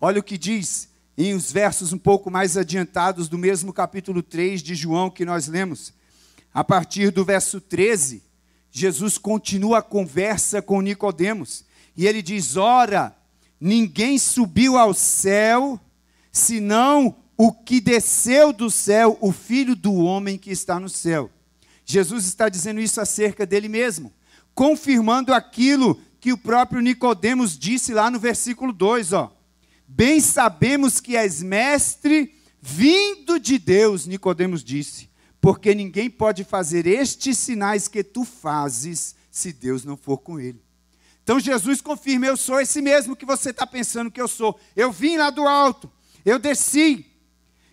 Olha 0.00 0.18
o 0.18 0.22
que 0.22 0.36
diz 0.36 0.88
em 1.16 1.32
os 1.32 1.52
versos 1.52 1.92
um 1.92 1.98
pouco 1.98 2.28
mais 2.28 2.56
adiantados 2.56 3.28
do 3.28 3.38
mesmo 3.38 3.72
capítulo 3.72 4.20
3 4.20 4.64
de 4.64 4.74
João 4.74 5.08
que 5.08 5.24
nós 5.24 5.46
lemos. 5.46 5.92
A 6.52 6.64
partir 6.64 7.12
do 7.12 7.24
verso 7.24 7.60
13, 7.60 8.20
Jesus 8.72 9.16
continua 9.16 9.78
a 9.78 9.82
conversa 9.82 10.60
com 10.60 10.80
Nicodemos, 10.80 11.64
e 11.96 12.04
ele 12.04 12.20
diz: 12.20 12.56
"Ora, 12.56 13.16
ninguém 13.60 14.18
subiu 14.18 14.76
ao 14.76 14.92
céu 14.92 15.78
senão 16.32 17.14
o 17.36 17.52
que 17.52 17.80
desceu 17.80 18.52
do 18.52 18.72
céu, 18.72 19.16
o 19.20 19.30
filho 19.30 19.76
do 19.76 19.94
homem 19.94 20.36
que 20.36 20.50
está 20.50 20.80
no 20.80 20.88
céu." 20.88 21.30
Jesus 21.90 22.24
está 22.24 22.48
dizendo 22.48 22.80
isso 22.80 23.00
acerca 23.00 23.44
dele 23.44 23.68
mesmo, 23.68 24.12
confirmando 24.54 25.34
aquilo 25.34 26.00
que 26.20 26.32
o 26.32 26.38
próprio 26.38 26.80
Nicodemos 26.80 27.58
disse 27.58 27.92
lá 27.92 28.10
no 28.10 28.18
versículo 28.18 28.72
2, 28.72 29.12
ó. 29.12 29.36
Bem 29.86 30.20
sabemos 30.20 31.00
que 31.00 31.16
és 31.16 31.42
mestre 31.42 32.34
vindo 32.60 33.40
de 33.40 33.58
Deus, 33.58 34.06
Nicodemos 34.06 34.62
disse, 34.62 35.10
porque 35.40 35.74
ninguém 35.74 36.08
pode 36.08 36.44
fazer 36.44 36.86
estes 36.86 37.38
sinais 37.38 37.88
que 37.88 38.04
tu 38.04 38.24
fazes 38.24 39.16
se 39.30 39.52
Deus 39.52 39.84
não 39.84 39.96
for 39.96 40.18
com 40.18 40.38
ele. 40.38 40.62
Então 41.24 41.40
Jesus 41.40 41.80
confirma: 41.80 42.26
eu 42.26 42.36
sou 42.36 42.60
esse 42.60 42.80
mesmo 42.80 43.16
que 43.16 43.26
você 43.26 43.50
está 43.50 43.66
pensando 43.66 44.10
que 44.10 44.20
eu 44.20 44.28
sou. 44.28 44.58
Eu 44.76 44.92
vim 44.92 45.16
lá 45.16 45.30
do 45.30 45.46
alto, 45.46 45.90
eu 46.24 46.38
desci, 46.38 47.06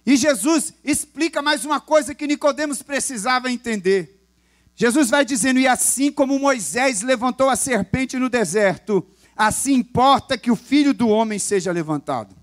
e 0.08 0.16
Jesus 0.16 0.74
explica 0.86 1.42
mais 1.42 1.66
uma 1.66 1.82
coisa 1.82 2.16
que 2.16 2.26
Nicodemos 2.26 2.82
precisava 2.82 3.52
entender. 3.52 4.26
Jesus 4.74 5.10
vai 5.10 5.26
dizendo: 5.26 5.60
"E 5.60 5.68
assim 5.68 6.10
como 6.14 6.40
Moisés 6.40 7.02
levantou 7.02 7.50
a 7.50 7.58
serpente 7.58 8.18
no 8.18 8.30
deserto, 8.30 9.06
assim 9.36 9.74
importa 9.74 10.38
que 10.38 10.50
o 10.50 10.56
filho 10.56 10.94
do 10.94 11.10
homem 11.10 11.38
seja 11.38 11.74
levantado." 11.74 12.34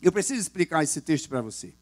Eu 0.00 0.10
preciso 0.10 0.40
explicar 0.40 0.82
esse 0.82 1.02
texto 1.02 1.28
para 1.28 1.42
você. 1.42 1.74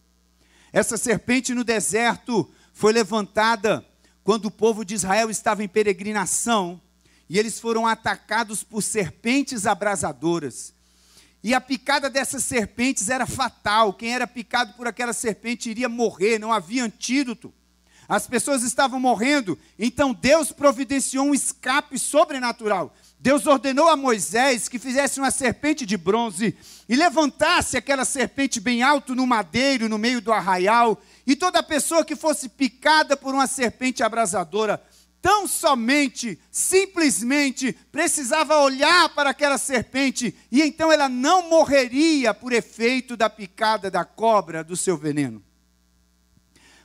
Essa 0.73 0.97
serpente 0.97 1.55
no 1.55 1.63
deserto 1.63 2.51
foi 2.73 2.93
levantada 2.93 3.87
quando 4.25 4.47
o 4.47 4.51
povo 4.51 4.85
de 4.85 4.97
Israel 4.97 5.31
estava 5.31 5.63
em 5.63 5.69
peregrinação 5.69 6.81
e 7.29 7.39
eles 7.39 7.61
foram 7.61 7.87
atacados 7.87 8.65
por 8.65 8.83
serpentes 8.83 9.65
abrasadoras. 9.65 10.75
E 11.43 11.55
a 11.55 11.61
picada 11.61 12.11
dessas 12.11 12.45
serpentes 12.45 13.09
era 13.09 13.27
fatal. 13.27 13.93
Quem 13.93 14.15
era 14.15 14.27
picado 14.27 14.75
por 14.75 14.87
aquela 14.87 15.13
serpente 15.13 15.71
iria 15.71 15.89
morrer, 15.89 16.39
não 16.39 16.53
havia 16.53 16.85
antídoto. 16.85 17.53
As 18.09 18.27
pessoas 18.27 18.63
estavam 18.63 18.99
morrendo, 18.99 19.59
então 19.79 20.15
Deus 20.15 20.51
providenciou 20.51 21.27
um 21.27 21.35
escape 21.35 21.99
sobrenatural. 21.99 22.95
Deus 23.21 23.47
ordenou 23.47 23.89
a 23.89 23.97
Moisés 23.97 24.67
que 24.67 24.79
fizesse 24.79 25.21
uma 25.21 25.31
serpente 25.31 25.85
de 25.85 25.97
bronze 25.97 26.57
e 26.89 26.97
levantasse 26.97 27.77
aquela 27.77 28.07
serpente 28.07 28.61
bem 28.61 28.83
alto 28.83 29.15
no 29.15 29.27
madeiro, 29.27 29.91
no 29.91 29.99
meio 29.99 30.23
do 30.23 30.33
arraial, 30.33 31.03
e 31.27 31.37
toda 31.37 31.63
pessoa 31.63 32.05
que 32.05 32.17
fosse 32.17 32.49
picada 32.49 33.15
por 33.15 33.35
uma 33.35 33.47
serpente 33.47 34.03
abrasadora 34.03 34.83
tão 35.21 35.47
somente, 35.47 36.39
simplesmente, 36.51 37.73
precisava 37.91 38.59
olhar 38.59 39.09
para 39.11 39.31
aquela 39.31 39.59
serpente 39.59 40.35
e 40.51 40.63
então 40.63 40.93
ela 40.93 41.09
não 41.09 41.49
morreria 41.49 42.33
por 42.33 42.53
efeito 42.53 43.17
da 43.17 43.29
picada 43.29 43.91
da 43.91 44.05
cobra 44.05 44.63
do 44.63 44.77
seu 44.77 44.97
veneno. 44.97 45.43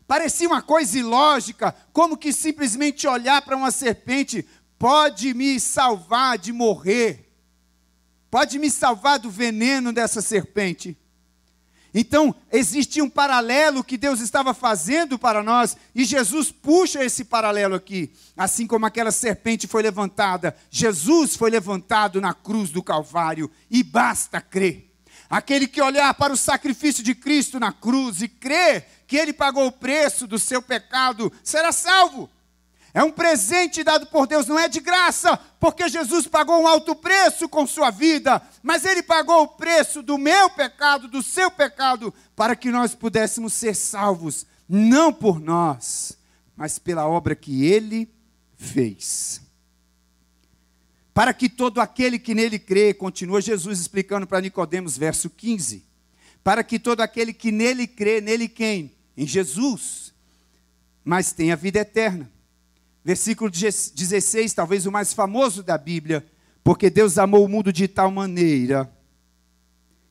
Parecia 0.08 0.48
uma 0.48 0.62
coisa 0.62 0.98
ilógica, 1.00 1.76
como 1.92 2.18
que 2.18 2.34
simplesmente 2.34 3.08
olhar 3.08 3.42
para 3.42 3.56
uma 3.56 3.72
serpente 3.72 4.46
pode 4.78 5.34
me 5.34 5.60
salvar 5.60 6.38
de 6.38 6.52
morrer, 6.52 7.32
pode 8.30 8.60
me 8.60 8.70
salvar 8.70 9.20
do 9.20 9.30
veneno 9.30 9.94
dessa 9.94 10.22
serpente. 10.22 10.98
Então, 11.94 12.34
existia 12.52 13.04
um 13.04 13.10
paralelo 13.10 13.84
que 13.84 13.98
Deus 13.98 14.20
estava 14.20 14.54
fazendo 14.54 15.20
para 15.20 15.44
nós, 15.44 15.78
e 15.94 16.04
Jesus 16.04 16.52
puxa 16.52 17.04
esse 17.04 17.24
paralelo 17.24 17.76
aqui. 17.76 18.12
Assim 18.36 18.66
como 18.66 18.86
aquela 18.86 19.12
serpente 19.12 19.68
foi 19.68 19.84
levantada, 19.84 20.56
Jesus 20.72 21.36
foi 21.36 21.52
levantado 21.52 22.20
na 22.20 22.34
cruz 22.34 22.72
do 22.72 22.82
Calvário, 22.82 23.50
e 23.70 23.84
basta 23.84 24.42
crer. 24.42 24.92
Aquele 25.30 25.68
que 25.68 25.82
olhar 25.82 26.14
para 26.16 26.34
o 26.34 26.38
sacrifício 26.38 27.04
de 27.04 27.14
Cristo 27.16 27.60
na 27.60 27.72
cruz 27.72 28.22
e 28.22 28.28
crer 28.28 28.88
que 29.08 29.18
ele 29.18 29.34
pagou 29.34 29.68
o 29.68 29.72
preço 29.72 30.26
do 30.26 30.40
seu 30.40 30.62
pecado, 30.62 31.32
será 31.44 31.72
salvo. 31.72 32.30
É 32.94 33.04
um 33.04 33.12
presente 33.12 33.84
dado 33.84 34.06
por 34.06 34.28
Deus, 34.28 34.46
não 34.46 34.60
é 34.60 34.70
de 34.70 34.80
graça, 34.80 35.36
porque 35.60 35.90
Jesus 35.90 36.28
pagou 36.28 36.62
um 36.62 36.68
alto 36.68 36.94
preço 36.94 37.50
com 37.50 37.66
sua 37.66 37.90
vida, 37.90 38.40
mas 38.62 38.86
ele 38.86 39.02
pagou 39.02 39.42
o 39.42 39.48
preço 39.48 40.04
do 40.04 40.16
meu 40.16 40.50
pecado, 40.52 41.08
do 41.08 41.24
seu 41.24 41.50
pecado, 41.50 42.14
para 42.36 42.56
que 42.56 42.70
nós 42.70 42.94
pudéssemos 42.94 43.54
ser 43.54 43.76
salvos, 43.76 44.46
não 44.70 45.12
por 45.12 45.40
nós, 45.40 46.16
mas 46.56 46.78
pela 46.78 47.08
obra 47.08 47.36
que 47.36 47.66
ele 47.66 48.08
fez. 48.56 49.42
Para 51.16 51.34
que 51.34 51.50
todo 51.50 51.82
aquele 51.82 52.20
que 52.20 52.36
nele 52.36 52.60
crê, 52.60 52.94
continua 52.94 53.42
Jesus 53.42 53.80
explicando 53.80 54.28
para 54.28 54.42
Nicodemos, 54.42 54.96
verso 54.98 55.32
15. 55.32 55.84
Para 56.44 56.64
que 56.64 56.78
todo 56.78 57.02
aquele 57.02 57.34
que 57.34 57.52
nele 57.52 57.88
crê, 57.88 58.22
nele 58.22 58.48
quem? 58.48 58.92
Em 59.16 59.26
Jesus, 59.26 60.14
mas 61.04 61.32
tenha 61.32 61.56
vida 61.56 61.80
eterna. 61.80 62.33
Versículo 63.04 63.50
16, 63.50 64.54
talvez 64.54 64.86
o 64.86 64.92
mais 64.92 65.14
famoso 65.14 65.62
da 65.62 65.78
Bíblia, 65.78 66.26
porque 66.64 66.90
Deus 66.90 67.18
amou 67.18 67.46
o 67.46 67.50
mundo 67.50 67.74
de 67.74 67.88
tal 67.88 68.10
maneira 68.10 68.90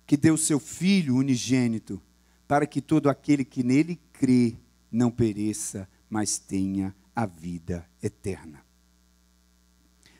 que 0.06 0.16
deu 0.16 0.36
seu 0.36 0.60
Filho 0.60 1.16
unigênito, 1.16 2.00
para 2.46 2.66
que 2.66 2.82
todo 2.82 3.08
aquele 3.08 3.44
que 3.46 3.62
nele 3.62 3.98
crê 4.12 4.56
não 4.90 5.10
pereça, 5.10 5.88
mas 6.10 6.36
tenha 6.36 6.94
a 7.16 7.24
vida 7.24 7.88
eterna. 8.02 8.62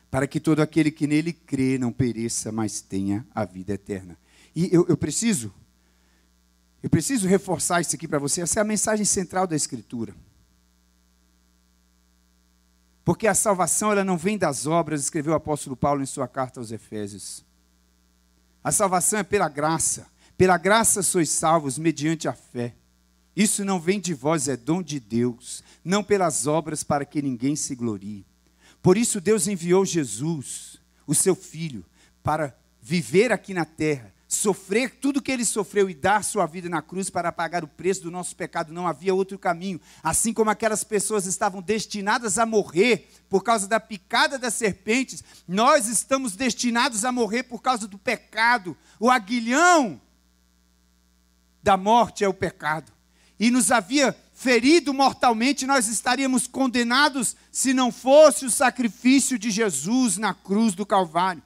Para 0.09 0.25
que 0.25 0.39
todo 0.39 0.59
aquele 0.59 0.89
que 0.89 1.05
nele 1.05 1.31
crê 1.31 1.77
não 1.77 1.91
pereça, 1.91 2.51
mas 2.51 2.81
tenha 2.81 3.25
a 3.35 3.45
vida 3.45 3.73
eterna. 3.73 4.17
E 4.55 4.69
eu, 4.71 4.85
eu 4.87 4.97
preciso, 4.97 5.53
eu 6.81 6.89
preciso 6.89 7.27
reforçar 7.27 7.81
isso 7.81 7.95
aqui 7.95 8.07
para 8.07 8.19
você. 8.19 8.41
Essa 8.41 8.59
é 8.59 8.61
a 8.61 8.65
mensagem 8.65 9.05
central 9.05 9.45
da 9.45 9.55
Escritura. 9.55 10.15
Porque 13.03 13.27
a 13.27 13.35
salvação 13.35 13.91
ela 13.91 14.03
não 14.03 14.17
vem 14.17 14.37
das 14.37 14.65
obras, 14.65 15.01
escreveu 15.01 15.33
o 15.33 15.35
apóstolo 15.35 15.75
Paulo 15.75 16.01
em 16.01 16.05
sua 16.05 16.27
carta 16.27 16.59
aos 16.59 16.71
Efésios. 16.71 17.43
A 18.63 18.71
salvação 18.71 19.19
é 19.19 19.23
pela 19.23 19.49
graça. 19.49 20.07
Pela 20.37 20.57
graça 20.57 21.03
sois 21.03 21.29
salvos 21.29 21.77
mediante 21.77 22.27
a 22.27 22.33
fé. 22.33 22.75
Isso 23.35 23.65
não 23.65 23.79
vem 23.79 23.99
de 23.99 24.13
vós, 24.13 24.47
é 24.47 24.55
dom 24.55 24.81
de 24.81 24.99
Deus, 24.99 25.63
não 25.83 26.03
pelas 26.03 26.45
obras 26.47 26.83
para 26.83 27.03
que 27.05 27.21
ninguém 27.21 27.55
se 27.55 27.75
glorie. 27.75 28.25
Por 28.81 28.97
isso 28.97 29.19
Deus 29.19 29.47
enviou 29.47 29.85
Jesus, 29.85 30.79
o 31.07 31.15
seu 31.15 31.35
filho, 31.35 31.85
para 32.21 32.55
viver 32.81 33.31
aqui 33.31 33.53
na 33.53 33.65
terra, 33.65 34.13
sofrer 34.33 34.97
tudo 34.99 35.21
que 35.21 35.31
ele 35.31 35.45
sofreu 35.45 35.89
e 35.89 35.93
dar 35.93 36.23
sua 36.23 36.45
vida 36.45 36.67
na 36.67 36.81
cruz 36.81 37.09
para 37.09 37.31
pagar 37.31 37.63
o 37.63 37.67
preço 37.67 38.03
do 38.03 38.11
nosso 38.11 38.35
pecado, 38.35 38.73
não 38.73 38.87
havia 38.87 39.13
outro 39.13 39.37
caminho. 39.37 39.79
Assim 40.01 40.33
como 40.33 40.49
aquelas 40.49 40.83
pessoas 40.83 41.25
estavam 41.25 41.61
destinadas 41.61 42.37
a 42.37 42.45
morrer 42.45 43.09
por 43.29 43.43
causa 43.43 43.67
da 43.67 43.79
picada 43.79 44.37
das 44.37 44.53
serpentes, 44.53 45.23
nós 45.47 45.87
estamos 45.87 46.35
destinados 46.35 47.05
a 47.05 47.11
morrer 47.11 47.43
por 47.43 47.61
causa 47.61 47.87
do 47.87 47.97
pecado. 47.97 48.77
O 48.99 49.09
aguilhão 49.09 50.01
da 51.61 51.77
morte 51.77 52.23
é 52.23 52.27
o 52.27 52.33
pecado. 52.33 52.91
E 53.39 53.49
nos 53.49 53.71
havia 53.71 54.15
ferido 54.33 54.93
mortalmente, 54.93 55.65
nós 55.65 55.87
estaríamos 55.87 56.47
condenados 56.47 57.35
se 57.51 57.73
não 57.73 57.91
fosse 57.91 58.45
o 58.45 58.51
sacrifício 58.51 59.37
de 59.39 59.49
Jesus 59.49 60.17
na 60.17 60.33
cruz 60.33 60.73
do 60.73 60.85
Calvário. 60.85 61.41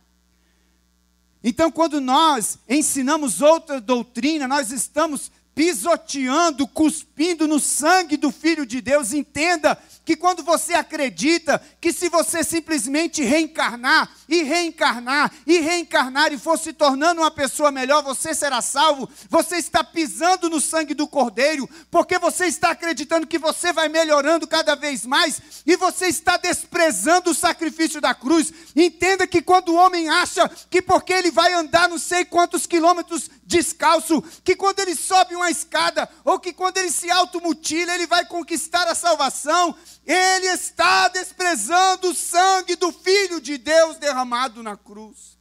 Então, 1.44 1.72
quando 1.72 2.02
nós 2.02 2.60
ensinamos 2.68 3.42
outra 3.42 3.80
doutrina, 3.80 4.48
nós 4.48 4.72
estamos 4.72 5.32
pisoteando, 5.58 6.68
cuspindo 6.68 7.48
no 7.48 7.60
sangue 7.60 8.16
do 8.16 8.32
Filho 8.32 8.64
de 8.64 8.80
Deus. 8.80 9.12
Entenda 9.12 9.76
que 10.06 10.16
quando 10.16 10.44
você 10.44 10.76
acredita 10.76 11.60
que 11.82 11.92
se 11.92 12.10
você 12.10 12.44
simplesmente 12.44 13.24
reencarnar 13.24 14.08
e 14.30 14.44
reencarnar 14.44 15.34
e 15.48 15.58
reencarnar 15.58 16.32
e 16.32 16.38
for 16.38 16.60
se 16.60 16.72
tornando 16.74 17.22
uma 17.22 17.32
pessoa 17.32 17.72
melhor, 17.72 18.04
você 18.04 18.36
será 18.36 18.62
salvo, 18.62 19.10
você 19.32 19.56
está 19.56 19.84
pisando 19.84 20.48
no 20.48 20.62
sangue 20.62 20.94
do 20.94 21.08
Cordeiro, 21.08 21.68
porque 21.90 22.20
você 22.20 22.46
está 22.46 22.70
acreditando 22.70 23.26
que 23.26 23.40
você 23.40 23.74
vai 23.74 23.90
melhorando 23.90 24.48
cada 24.48 24.76
vez 24.76 25.08
mais 25.08 25.42
e 25.66 25.76
você 25.76 26.06
está 26.06 26.38
desprezando 26.38 27.32
o 27.32 27.36
sacrifício 27.36 28.00
da 28.00 28.14
cruz. 28.14 28.54
Entenda 28.76 29.26
que 29.26 29.42
quando 29.42 29.70
o 29.70 29.76
homem 29.76 30.08
acha 30.08 30.48
que 30.70 30.84
porque 30.84 31.14
ele 31.14 31.32
vai 31.32 31.52
andar 31.52 31.90
não 31.90 31.98
sei 31.98 32.24
quantos 32.24 32.68
quilômetros 32.68 33.28
descalço, 33.48 34.22
que 34.44 34.56
quando 34.56 34.80
ele 34.80 34.94
sobe 34.94 35.34
uma 35.34 35.50
escada, 35.50 36.08
ou 36.26 36.38
que 36.38 36.52
quando 36.52 36.78
ele 36.78 36.92
se 36.92 37.10
automutila, 37.10 37.96
ele 37.96 38.06
vai 38.06 38.26
conquistar 38.26 38.88
a 38.88 38.94
salvação, 38.94 39.74
ele 40.06 40.48
está 40.48 41.08
desprezando 41.08 42.10
o 42.10 42.14
sangue 42.14 42.76
do 42.76 42.92
Filho 42.92 43.40
de 43.40 43.58
Deus 43.58 43.98
derramado 43.98 44.62
na 44.62 44.76
cruz, 44.76 45.38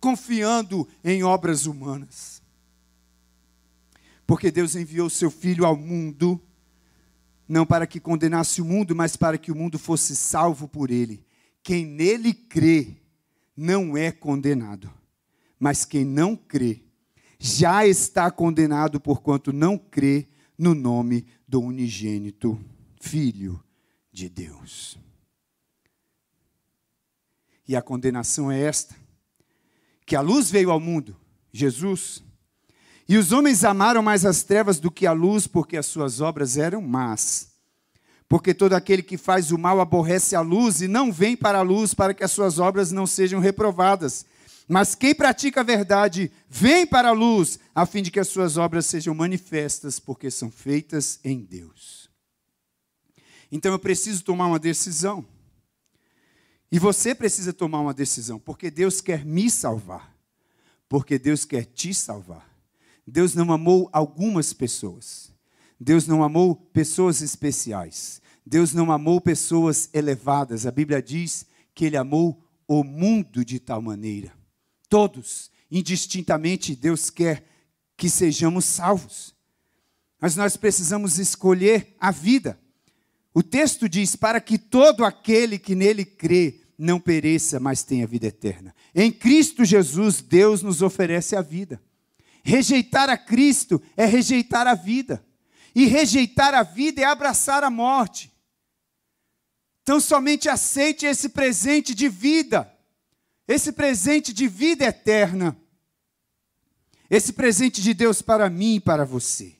confiando 0.00 0.88
em 1.02 1.24
obras 1.24 1.66
humanas. 1.66 2.40
Porque 4.24 4.50
Deus 4.50 4.76
enviou 4.76 5.10
seu 5.10 5.30
Filho 5.30 5.66
ao 5.66 5.76
mundo, 5.76 6.40
não 7.48 7.66
para 7.66 7.86
que 7.86 7.98
condenasse 7.98 8.62
o 8.62 8.64
mundo, 8.64 8.94
mas 8.94 9.16
para 9.16 9.36
que 9.36 9.50
o 9.50 9.56
mundo 9.56 9.78
fosse 9.78 10.14
salvo 10.14 10.68
por 10.68 10.90
ele. 10.90 11.26
Quem 11.62 11.84
nele 11.84 12.32
crê 12.32 12.96
não 13.56 13.96
é 13.96 14.12
condenado, 14.12 14.92
mas 15.58 15.84
quem 15.84 16.04
não 16.04 16.36
crê 16.36 16.87
já 17.38 17.86
está 17.86 18.30
condenado 18.30 19.00
porquanto 19.00 19.52
não 19.52 19.78
crê 19.78 20.28
no 20.56 20.74
nome 20.74 21.26
do 21.46 21.60
unigênito 21.60 22.58
Filho 23.00 23.62
de 24.12 24.28
Deus. 24.28 24.98
E 27.66 27.76
a 27.76 27.82
condenação 27.82 28.50
é 28.50 28.60
esta: 28.60 28.96
que 30.04 30.16
a 30.16 30.20
luz 30.20 30.50
veio 30.50 30.70
ao 30.70 30.80
mundo, 30.80 31.16
Jesus, 31.52 32.24
e 33.08 33.16
os 33.16 33.32
homens 33.32 33.64
amaram 33.64 34.02
mais 34.02 34.26
as 34.26 34.42
trevas 34.42 34.78
do 34.78 34.90
que 34.90 35.06
a 35.06 35.12
luz, 35.12 35.46
porque 35.46 35.76
as 35.76 35.86
suas 35.86 36.20
obras 36.20 36.58
eram 36.58 36.82
más. 36.82 37.48
Porque 38.28 38.52
todo 38.52 38.74
aquele 38.74 39.02
que 39.02 39.16
faz 39.16 39.50
o 39.50 39.56
mal 39.56 39.80
aborrece 39.80 40.36
a 40.36 40.42
luz 40.42 40.82
e 40.82 40.88
não 40.88 41.10
vem 41.10 41.34
para 41.34 41.60
a 41.60 41.62
luz 41.62 41.94
para 41.94 42.12
que 42.12 42.22
as 42.22 42.30
suas 42.30 42.58
obras 42.58 42.92
não 42.92 43.06
sejam 43.06 43.40
reprovadas. 43.40 44.26
Mas 44.68 44.94
quem 44.94 45.14
pratica 45.14 45.60
a 45.60 45.64
verdade 45.64 46.30
vem 46.46 46.86
para 46.86 47.08
a 47.08 47.12
luz, 47.12 47.58
a 47.74 47.86
fim 47.86 48.02
de 48.02 48.10
que 48.10 48.20
as 48.20 48.28
suas 48.28 48.58
obras 48.58 48.84
sejam 48.84 49.14
manifestas, 49.14 49.98
porque 49.98 50.30
são 50.30 50.50
feitas 50.50 51.18
em 51.24 51.40
Deus. 51.40 52.10
Então 53.50 53.72
eu 53.72 53.78
preciso 53.78 54.22
tomar 54.22 54.46
uma 54.46 54.58
decisão. 54.58 55.26
E 56.70 56.78
você 56.78 57.14
precisa 57.14 57.50
tomar 57.50 57.80
uma 57.80 57.94
decisão, 57.94 58.38
porque 58.38 58.70
Deus 58.70 59.00
quer 59.00 59.24
me 59.24 59.50
salvar. 59.50 60.14
Porque 60.86 61.18
Deus 61.18 61.46
quer 61.46 61.64
te 61.64 61.94
salvar. 61.94 62.46
Deus 63.06 63.34
não 63.34 63.50
amou 63.50 63.88
algumas 63.90 64.52
pessoas. 64.52 65.32
Deus 65.80 66.06
não 66.06 66.22
amou 66.22 66.54
pessoas 66.54 67.22
especiais. 67.22 68.20
Deus 68.44 68.74
não 68.74 68.92
amou 68.92 69.18
pessoas 69.18 69.88
elevadas. 69.94 70.66
A 70.66 70.70
Bíblia 70.70 71.00
diz 71.00 71.46
que 71.74 71.86
Ele 71.86 71.96
amou 71.96 72.42
o 72.66 72.84
mundo 72.84 73.42
de 73.42 73.58
tal 73.58 73.80
maneira 73.80 74.37
Todos, 74.88 75.50
indistintamente, 75.70 76.74
Deus 76.74 77.10
quer 77.10 77.44
que 77.96 78.08
sejamos 78.08 78.64
salvos. 78.64 79.34
Mas 80.20 80.34
nós 80.34 80.56
precisamos 80.56 81.18
escolher 81.18 81.94
a 82.00 82.10
vida. 82.10 82.58
O 83.34 83.42
texto 83.42 83.88
diz: 83.88 84.16
para 84.16 84.40
que 84.40 84.58
todo 84.58 85.04
aquele 85.04 85.58
que 85.58 85.74
nele 85.74 86.04
crê 86.04 86.60
não 86.78 87.00
pereça, 87.00 87.58
mas 87.60 87.82
tenha 87.82 88.06
vida 88.06 88.26
eterna. 88.26 88.74
Em 88.94 89.10
Cristo 89.10 89.64
Jesus, 89.64 90.22
Deus 90.22 90.62
nos 90.62 90.80
oferece 90.80 91.36
a 91.36 91.42
vida. 91.42 91.82
Rejeitar 92.42 93.10
a 93.10 93.18
Cristo 93.18 93.82
é 93.96 94.06
rejeitar 94.06 94.66
a 94.66 94.74
vida. 94.74 95.24
E 95.74 95.86
rejeitar 95.86 96.54
a 96.54 96.62
vida 96.62 97.02
é 97.02 97.04
abraçar 97.04 97.62
a 97.62 97.70
morte. 97.70 98.32
Então, 99.82 100.00
somente 100.00 100.48
aceite 100.48 101.06
esse 101.06 101.28
presente 101.28 101.94
de 101.94 102.08
vida 102.08 102.72
esse 103.48 103.72
presente 103.72 104.34
de 104.34 104.46
vida 104.46 104.84
eterna, 104.84 105.58
esse 107.08 107.32
presente 107.32 107.80
de 107.80 107.94
Deus 107.94 108.20
para 108.20 108.50
mim 108.50 108.74
e 108.74 108.80
para 108.80 109.06
você. 109.06 109.56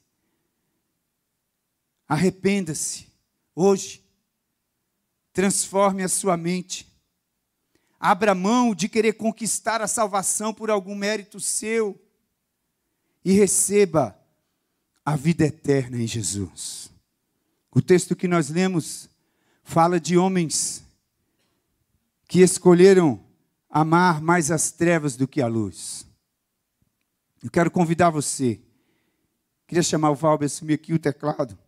Arrependa-se 2.07 3.09
hoje, 3.55 4.05
transforme 5.33 6.03
a 6.03 6.09
sua 6.09 6.37
mente, 6.37 6.87
abra 7.99 8.35
mão 8.35 8.75
de 8.75 8.91
querer 8.91 9.15
conquistar 9.15 9.81
a 9.81 9.89
salvação 9.89 10.53
por 10.53 10.71
algum 10.71 10.95
mérito 10.95 11.41
seu 11.41 11.99
e 13.25 13.33
receba 13.33 14.19
a 15.05 15.17
vida 15.17 15.47
eterna 15.47 15.97
em 15.97 16.07
Jesus. 16.07 16.91
O 17.71 17.81
texto 17.81 18.15
que 18.15 18.29
nós 18.29 18.51
lemos 18.51 19.09
fala 19.65 19.99
de 19.99 20.19
homens 20.19 20.85
que 22.27 22.41
escolheram 22.41 23.28
amar 23.69 24.21
mais 24.21 24.51
as 24.51 24.71
trevas 24.71 25.17
do 25.17 25.29
que 25.29 25.43
a 25.43 25.47
luz. 25.47 26.07
Eu 27.43 27.51
quero 27.51 27.71
convidar 27.71 28.11
você. 28.11 28.61
Queria 29.67 29.83
chamar 29.83 30.11
o 30.11 30.15
Valber 30.15 30.47
a 30.47 30.47
assumir 30.47 30.75
aqui 30.75 30.93
o 30.93 30.99
teclado. 30.99 31.59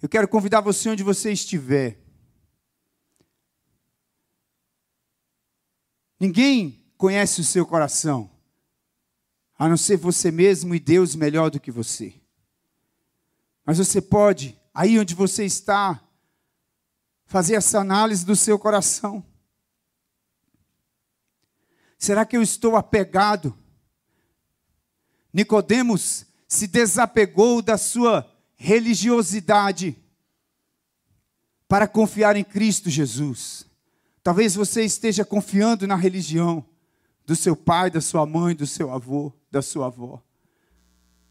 Eu 0.00 0.08
quero 0.08 0.28
convidar 0.28 0.60
você 0.60 0.88
onde 0.88 1.02
você 1.02 1.32
estiver. 1.32 1.98
Ninguém 6.18 6.84
conhece 6.96 7.40
o 7.40 7.44
seu 7.44 7.64
coração, 7.64 8.30
a 9.56 9.68
não 9.68 9.76
ser 9.76 9.96
você 9.96 10.30
mesmo 10.30 10.74
e 10.74 10.80
Deus 10.80 11.14
melhor 11.14 11.50
do 11.50 11.60
que 11.60 11.70
você. 11.70 12.14
Mas 13.64 13.78
você 13.78 14.00
pode, 14.00 14.58
aí 14.74 14.98
onde 14.98 15.14
você 15.14 15.44
está, 15.44 16.02
fazer 17.24 17.54
essa 17.54 17.78
análise 17.78 18.24
do 18.24 18.34
seu 18.34 18.58
coração. 18.58 19.24
Será 21.98 22.24
que 22.24 22.36
eu 22.36 22.42
estou 22.42 22.76
apegado? 22.76 23.52
Nicodemos 25.32 26.24
se 26.46 26.68
desapegou 26.68 27.60
da 27.60 27.76
sua 27.76 28.26
religiosidade 28.54 29.96
para 31.66 31.88
confiar 31.88 32.36
em 32.36 32.44
Cristo 32.44 32.88
Jesus. 32.88 33.66
Talvez 34.22 34.54
você 34.54 34.84
esteja 34.84 35.24
confiando 35.24 35.86
na 35.86 35.96
religião 35.96 36.64
do 37.26 37.34
seu 37.34 37.56
pai, 37.56 37.90
da 37.90 38.00
sua 38.00 38.24
mãe, 38.24 38.54
do 38.54 38.66
seu 38.66 38.92
avô, 38.92 39.32
da 39.50 39.60
sua 39.60 39.86
avó. 39.86 40.22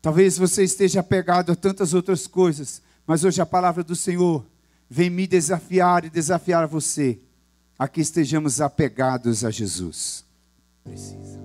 Talvez 0.02 0.38
você 0.38 0.64
esteja 0.64 1.00
apegado 1.00 1.52
a 1.52 1.56
tantas 1.56 1.94
outras 1.94 2.28
coisas, 2.28 2.82
mas 3.06 3.24
hoje 3.24 3.42
a 3.42 3.46
palavra 3.46 3.84
do 3.84 3.96
Senhor 3.96 4.46
vem 4.90 5.10
me 5.10 5.26
desafiar 5.26 6.06
e 6.06 6.10
desafiar 6.10 6.68
você 6.68 7.20
a 7.80 7.88
que 7.88 8.02
estejamos 8.02 8.62
apegados 8.62 9.44
a 9.44 9.50
Jesus 9.50 10.27
precisa. 10.88 11.40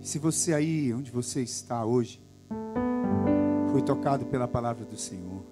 Se 0.00 0.18
você 0.18 0.54
aí, 0.54 0.92
onde 0.94 1.10
você 1.10 1.42
está 1.42 1.84
hoje, 1.84 2.22
foi 3.72 3.82
tocado 3.82 4.26
pela 4.26 4.46
palavra 4.46 4.84
do 4.84 4.96
Senhor, 4.96 5.42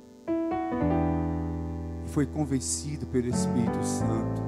foi 2.07 2.27
convencido 2.27 3.07
pelo 3.07 3.27
Espírito 3.27 3.83
Santo 3.83 4.43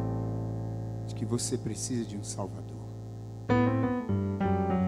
de 1.06 1.14
que 1.14 1.24
você 1.24 1.58
precisa 1.58 2.04
de 2.04 2.16
um 2.16 2.22
Salvador, 2.22 2.88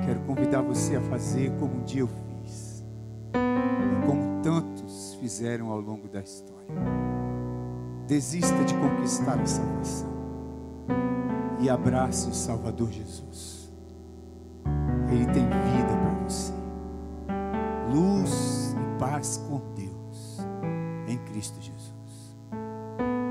quero 0.04 0.20
convidar 0.20 0.62
você 0.62 0.96
a 0.96 1.00
fazer 1.00 1.50
como 1.58 1.76
um 1.76 1.84
dia 1.84 2.02
eu 2.02 2.08
fiz, 2.08 2.84
e 3.34 4.06
como 4.06 4.42
tantos 4.42 5.14
fizeram 5.14 5.70
ao 5.70 5.80
longo 5.80 6.08
da 6.08 6.20
história. 6.20 6.56
Desista 8.06 8.64
de 8.64 8.74
conquistar 8.74 9.40
a 9.40 9.46
salvação 9.46 10.15
e 11.66 11.68
abrace 11.68 12.29
o 12.29 12.35
Salvador 12.35 12.92
Jesus. 12.92 13.68
Ele 15.11 15.26
tem 15.26 15.44
vida 15.44 15.96
para 16.00 16.24
você. 16.24 16.52
Luz 17.92 18.74
e 18.74 18.98
paz 19.00 19.42
com 19.48 19.61
Deus 19.74 20.38
em 21.09 21.18
Cristo 21.18 21.61
Jesus. 21.61 22.37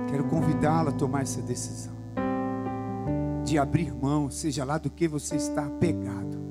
Quero 0.09 0.25
convidá-lo 0.25 0.89
a 0.89 0.91
tomar 0.91 1.21
essa 1.21 1.41
decisão 1.41 1.95
de 3.45 3.57
abrir 3.57 3.93
mão, 3.93 4.29
seja 4.29 4.65
lá 4.65 4.77
do 4.77 4.89
que 4.89 5.07
você 5.07 5.35
está 5.35 5.65
apegado. 5.67 6.43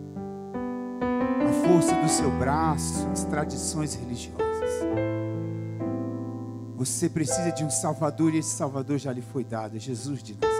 A 1.46 1.68
força 1.68 1.94
do 1.96 2.08
seu 2.08 2.30
braço, 2.38 3.06
as 3.08 3.24
tradições 3.24 3.94
religiosas. 3.94 4.70
Você 6.76 7.10
precisa 7.10 7.50
de 7.50 7.64
um 7.64 7.70
Salvador 7.70 8.32
e 8.34 8.38
esse 8.38 8.56
Salvador 8.56 8.96
já 8.96 9.12
lhe 9.12 9.22
foi 9.22 9.44
dado, 9.44 9.76
é 9.76 9.80
Jesus 9.80 10.22
de 10.22 10.34
Nazaré. 10.34 10.53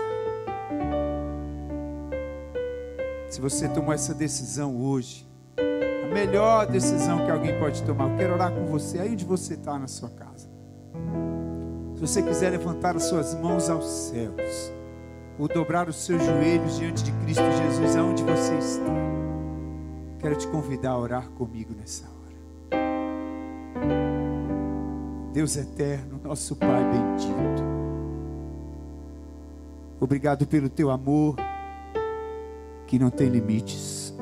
Se 3.35 3.41
você 3.41 3.67
tomou 3.67 3.91
essa 3.91 4.13
decisão 4.13 4.81
hoje, 4.81 5.27
a 5.57 6.07
melhor 6.13 6.65
decisão 6.67 7.25
que 7.25 7.29
alguém 7.29 7.59
pode 7.59 7.83
tomar, 7.83 8.09
eu 8.09 8.15
quero 8.15 8.33
orar 8.33 8.49
com 8.49 8.65
você 8.67 8.97
aí 8.97 9.11
onde 9.11 9.25
você 9.25 9.55
está 9.55 9.77
na 9.77 9.89
sua 9.89 10.09
casa. 10.09 10.47
Se 11.95 11.99
você 11.99 12.23
quiser 12.23 12.51
levantar 12.51 12.95
as 12.95 13.03
suas 13.03 13.35
mãos 13.35 13.69
aos 13.69 13.85
céus, 13.85 14.71
ou 15.37 15.49
dobrar 15.49 15.89
os 15.89 15.97
seus 15.97 16.23
joelhos 16.23 16.77
diante 16.77 17.03
de 17.03 17.11
Cristo 17.11 17.43
Jesus, 17.43 17.97
aonde 17.97 18.23
você 18.23 18.57
está, 18.57 18.93
quero 20.19 20.37
te 20.37 20.47
convidar 20.47 20.91
a 20.91 20.97
orar 20.97 21.27
comigo 21.31 21.75
nessa 21.77 22.05
hora. 22.05 22.77
Deus 25.33 25.57
eterno, 25.57 26.21
nosso 26.23 26.55
Pai 26.55 26.85
bendito, 26.85 27.63
obrigado 29.99 30.47
pelo 30.47 30.69
teu 30.69 30.89
amor 30.89 31.35
que 32.87 32.99
não 32.99 33.09
tem 33.09 33.29
limites. 33.29 34.13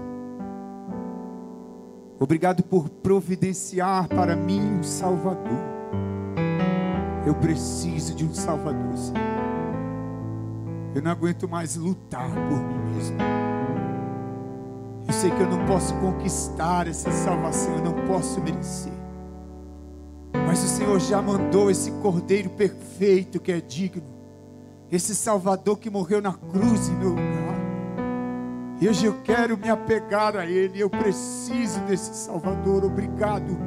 Obrigado 2.19 2.63
por 2.63 2.89
providenciar 2.89 4.08
para 4.08 4.36
mim 4.36 4.62
um 4.62 4.84
Salvador. 4.84 5.60
Eu 7.26 7.36
preciso 7.36 8.15
de 8.15 8.26
um 8.26 8.34
Salvador, 8.34 8.97
Senhor. 8.97 9.19
Eu 10.95 11.02
não 11.02 11.12
aguento 11.12 11.49
mais 11.49 11.76
lutar 11.76 12.30
por 12.30 12.60
mim 12.60 12.93
mesmo. 12.93 13.17
Eu 15.08 15.13
sei 15.13 15.32
que 15.32 15.41
eu 15.41 15.49
não 15.49 15.65
posso 15.65 15.93
conquistar 15.95 16.88
essa 16.88 17.12
salvação, 17.12 17.76
eu 17.76 17.84
não 17.84 18.06
posso 18.08 18.41
merecer. 18.41 18.93
Mas 20.45 20.63
o 20.63 20.67
Senhor 20.67 20.99
já 20.99 21.21
mandou 21.21 21.69
esse 21.69 21.91
Cordeiro 21.93 22.49
perfeito 22.52 23.39
que 23.39 23.52
é 23.52 23.60
digno, 23.60 24.04
esse 24.91 25.15
Salvador 25.15 25.78
que 25.78 25.89
morreu 25.89 26.21
na 26.21 26.34
cruz 26.34 26.89
em 26.89 26.95
meu 26.95 27.10
lugar. 27.10 27.33
E 28.82 28.90
hoje 28.90 29.06
eu 29.06 29.22
quero 29.24 29.58
me 29.58 29.70
apegar 29.70 30.36
a 30.36 30.46
Ele, 30.46 30.80
eu 30.80 30.90
preciso 30.90 31.80
desse 31.82 32.14
Salvador. 32.16 32.84
Obrigado 32.84 33.58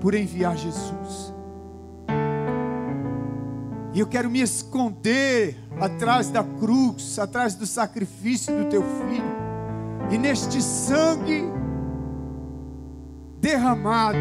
por 0.00 0.14
enviar 0.14 0.56
Jesus. 0.56 1.34
E 3.94 4.00
eu 4.00 4.06
quero 4.06 4.28
me 4.28 4.42
esconder 4.42 5.56
atrás 5.80 6.28
da 6.28 6.44
cruz, 6.44 7.18
atrás 7.18 7.54
do 7.54 7.66
sacrifício 7.66 8.54
do 8.54 8.68
teu 8.68 8.82
filho. 8.82 9.46
E 10.10 10.18
neste 10.18 10.60
sangue 10.62 11.44
derramado, 13.40 14.18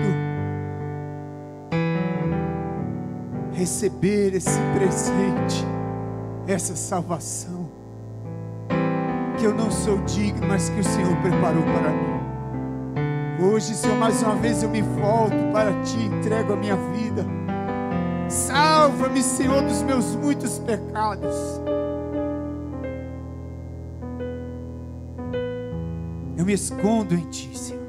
receber 3.52 4.34
esse 4.34 4.60
presente, 4.76 5.66
essa 6.48 6.76
salvação, 6.76 7.55
que 9.36 9.46
eu 9.46 9.54
não 9.54 9.70
sou 9.70 9.98
digno, 10.00 10.48
mas 10.48 10.70
que 10.70 10.80
o 10.80 10.84
Senhor 10.84 11.16
preparou 11.18 11.64
para 11.64 11.90
mim. 11.92 12.16
Hoje, 13.44 13.76
Senhor, 13.76 13.98
mais 13.98 14.24
uma 14.24 14.36
vez 14.36 14.64
eu 14.64 14.70
me 14.70 14.82
volto 14.82 15.36
para 15.52 15.72
ti, 15.84 16.06
entrego 16.06 16.54
a 16.54 16.56
minha 16.56 16.76
vida. 16.76 17.26
Salva-me, 18.30 19.22
Senhor, 19.22 19.62
dos 19.62 19.82
meus 19.84 20.16
muitos 20.16 20.58
pecados. 20.60 21.62
Eu 26.38 26.46
me 26.46 26.54
escondo 26.54 27.14
em 27.16 27.30
Ti, 27.30 27.58
Senhor. 27.58 27.86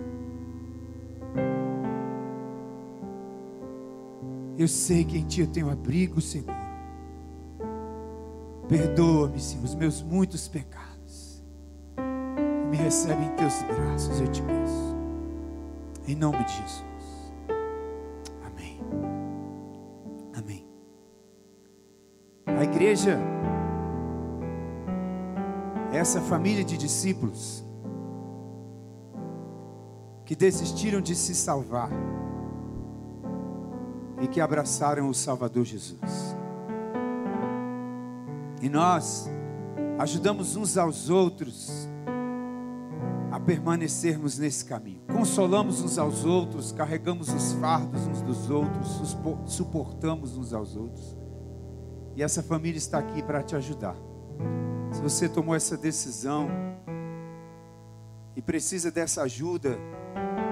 Eu 4.58 4.68
sei 4.68 5.04
que 5.04 5.18
em 5.18 5.24
Ti 5.24 5.42
eu 5.42 5.46
tenho 5.46 5.70
abrigo 5.70 6.20
seguro. 6.20 6.56
Perdoa-me, 8.68 9.38
Senhor, 9.40 9.64
os 9.64 9.74
meus 9.74 10.02
muitos 10.02 10.48
pecados. 10.48 10.85
Recebe 12.86 13.24
em 13.24 13.30
Teus 13.30 13.62
braços, 13.62 14.20
eu 14.20 14.28
te 14.28 14.40
peço. 14.42 14.96
Em 16.06 16.14
nome 16.14 16.44
de 16.44 16.52
Jesus. 16.52 17.34
Amém. 18.46 18.80
Amém. 20.38 20.64
A 22.46 22.62
igreja, 22.62 23.18
essa 25.92 26.20
família 26.20 26.62
de 26.62 26.76
discípulos, 26.76 27.64
que 30.24 30.36
desistiram 30.36 31.00
de 31.00 31.16
se 31.16 31.34
salvar 31.34 31.90
e 34.22 34.28
que 34.28 34.40
abraçaram 34.40 35.08
o 35.08 35.14
Salvador 35.14 35.64
Jesus. 35.64 36.36
E 38.62 38.68
nós 38.68 39.28
ajudamos 39.98 40.54
uns 40.54 40.78
aos 40.78 41.10
outros 41.10 41.88
permanecermos 43.46 44.38
nesse 44.38 44.64
caminho. 44.64 45.00
Consolamos 45.06 45.80
uns 45.80 45.96
aos 45.96 46.24
outros, 46.24 46.72
carregamos 46.72 47.32
os 47.32 47.52
fardos 47.52 48.04
uns 48.06 48.20
dos 48.20 48.50
outros, 48.50 49.16
suportamos 49.46 50.36
uns 50.36 50.52
aos 50.52 50.74
outros. 50.74 51.16
E 52.16 52.22
essa 52.22 52.42
família 52.42 52.76
está 52.76 52.98
aqui 52.98 53.22
para 53.22 53.42
te 53.42 53.54
ajudar. 53.54 53.94
Se 54.90 55.00
você 55.00 55.28
tomou 55.28 55.54
essa 55.54 55.76
decisão 55.76 56.48
e 58.34 58.42
precisa 58.42 58.90
dessa 58.90 59.22
ajuda, 59.22 59.78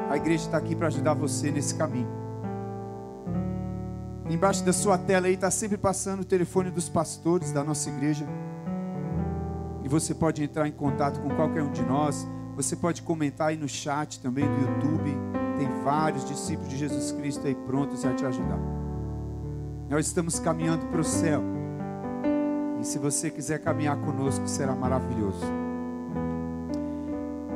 a 0.09 0.17
igreja 0.17 0.45
está 0.45 0.59
aqui 0.59 0.77
para 0.77 0.87
ajudar 0.87 1.15
você 1.15 1.51
nesse 1.51 1.75
caminho. 1.75 2.09
Embaixo 4.31 4.65
da 4.65 4.73
sua 4.73 4.97
tela 4.97 5.27
aí 5.27 5.35
está 5.35 5.51
sempre 5.51 5.77
passando 5.77 6.21
o 6.21 6.25
telefone 6.25 6.71
dos 6.71 6.89
pastores 6.89 7.51
da 7.51 7.65
nossa 7.65 7.91
igreja. 7.91 8.27
E 9.83 9.89
você 9.89 10.15
pode 10.15 10.43
entrar 10.43 10.69
em 10.69 10.73
contato 10.73 11.21
com 11.21 11.29
qualquer 11.31 11.63
um 11.63 11.73
de 11.73 11.83
nós. 11.83 12.27
Você 12.57 12.77
pode 12.77 13.03
comentar 13.03 13.49
aí 13.49 13.57
no 13.57 13.69
chat 13.69 14.21
também 14.21 14.45
do 14.45 14.61
YouTube. 14.61 15.11
Tem 15.59 15.69
vários 15.83 16.25
discípulos 16.25 16.71
de 16.71 16.77
Jesus 16.77 17.13
Cristo 17.13 17.47
aí 17.47 17.55
prontos 17.55 18.05
a 18.05 18.15
te 18.15 18.25
ajudar. 18.25 18.59
Nós 19.89 20.07
estamos 20.07 20.39
caminhando 20.39 20.87
para 20.87 21.01
o 21.01 21.05
céu. 21.05 21.43
E 22.81 22.85
se 22.85 22.99
você 22.99 23.31
quiser 23.31 23.61
caminhar 23.61 23.97
conosco, 23.97 24.47
será 24.47 24.75
maravilhoso. 24.75 25.64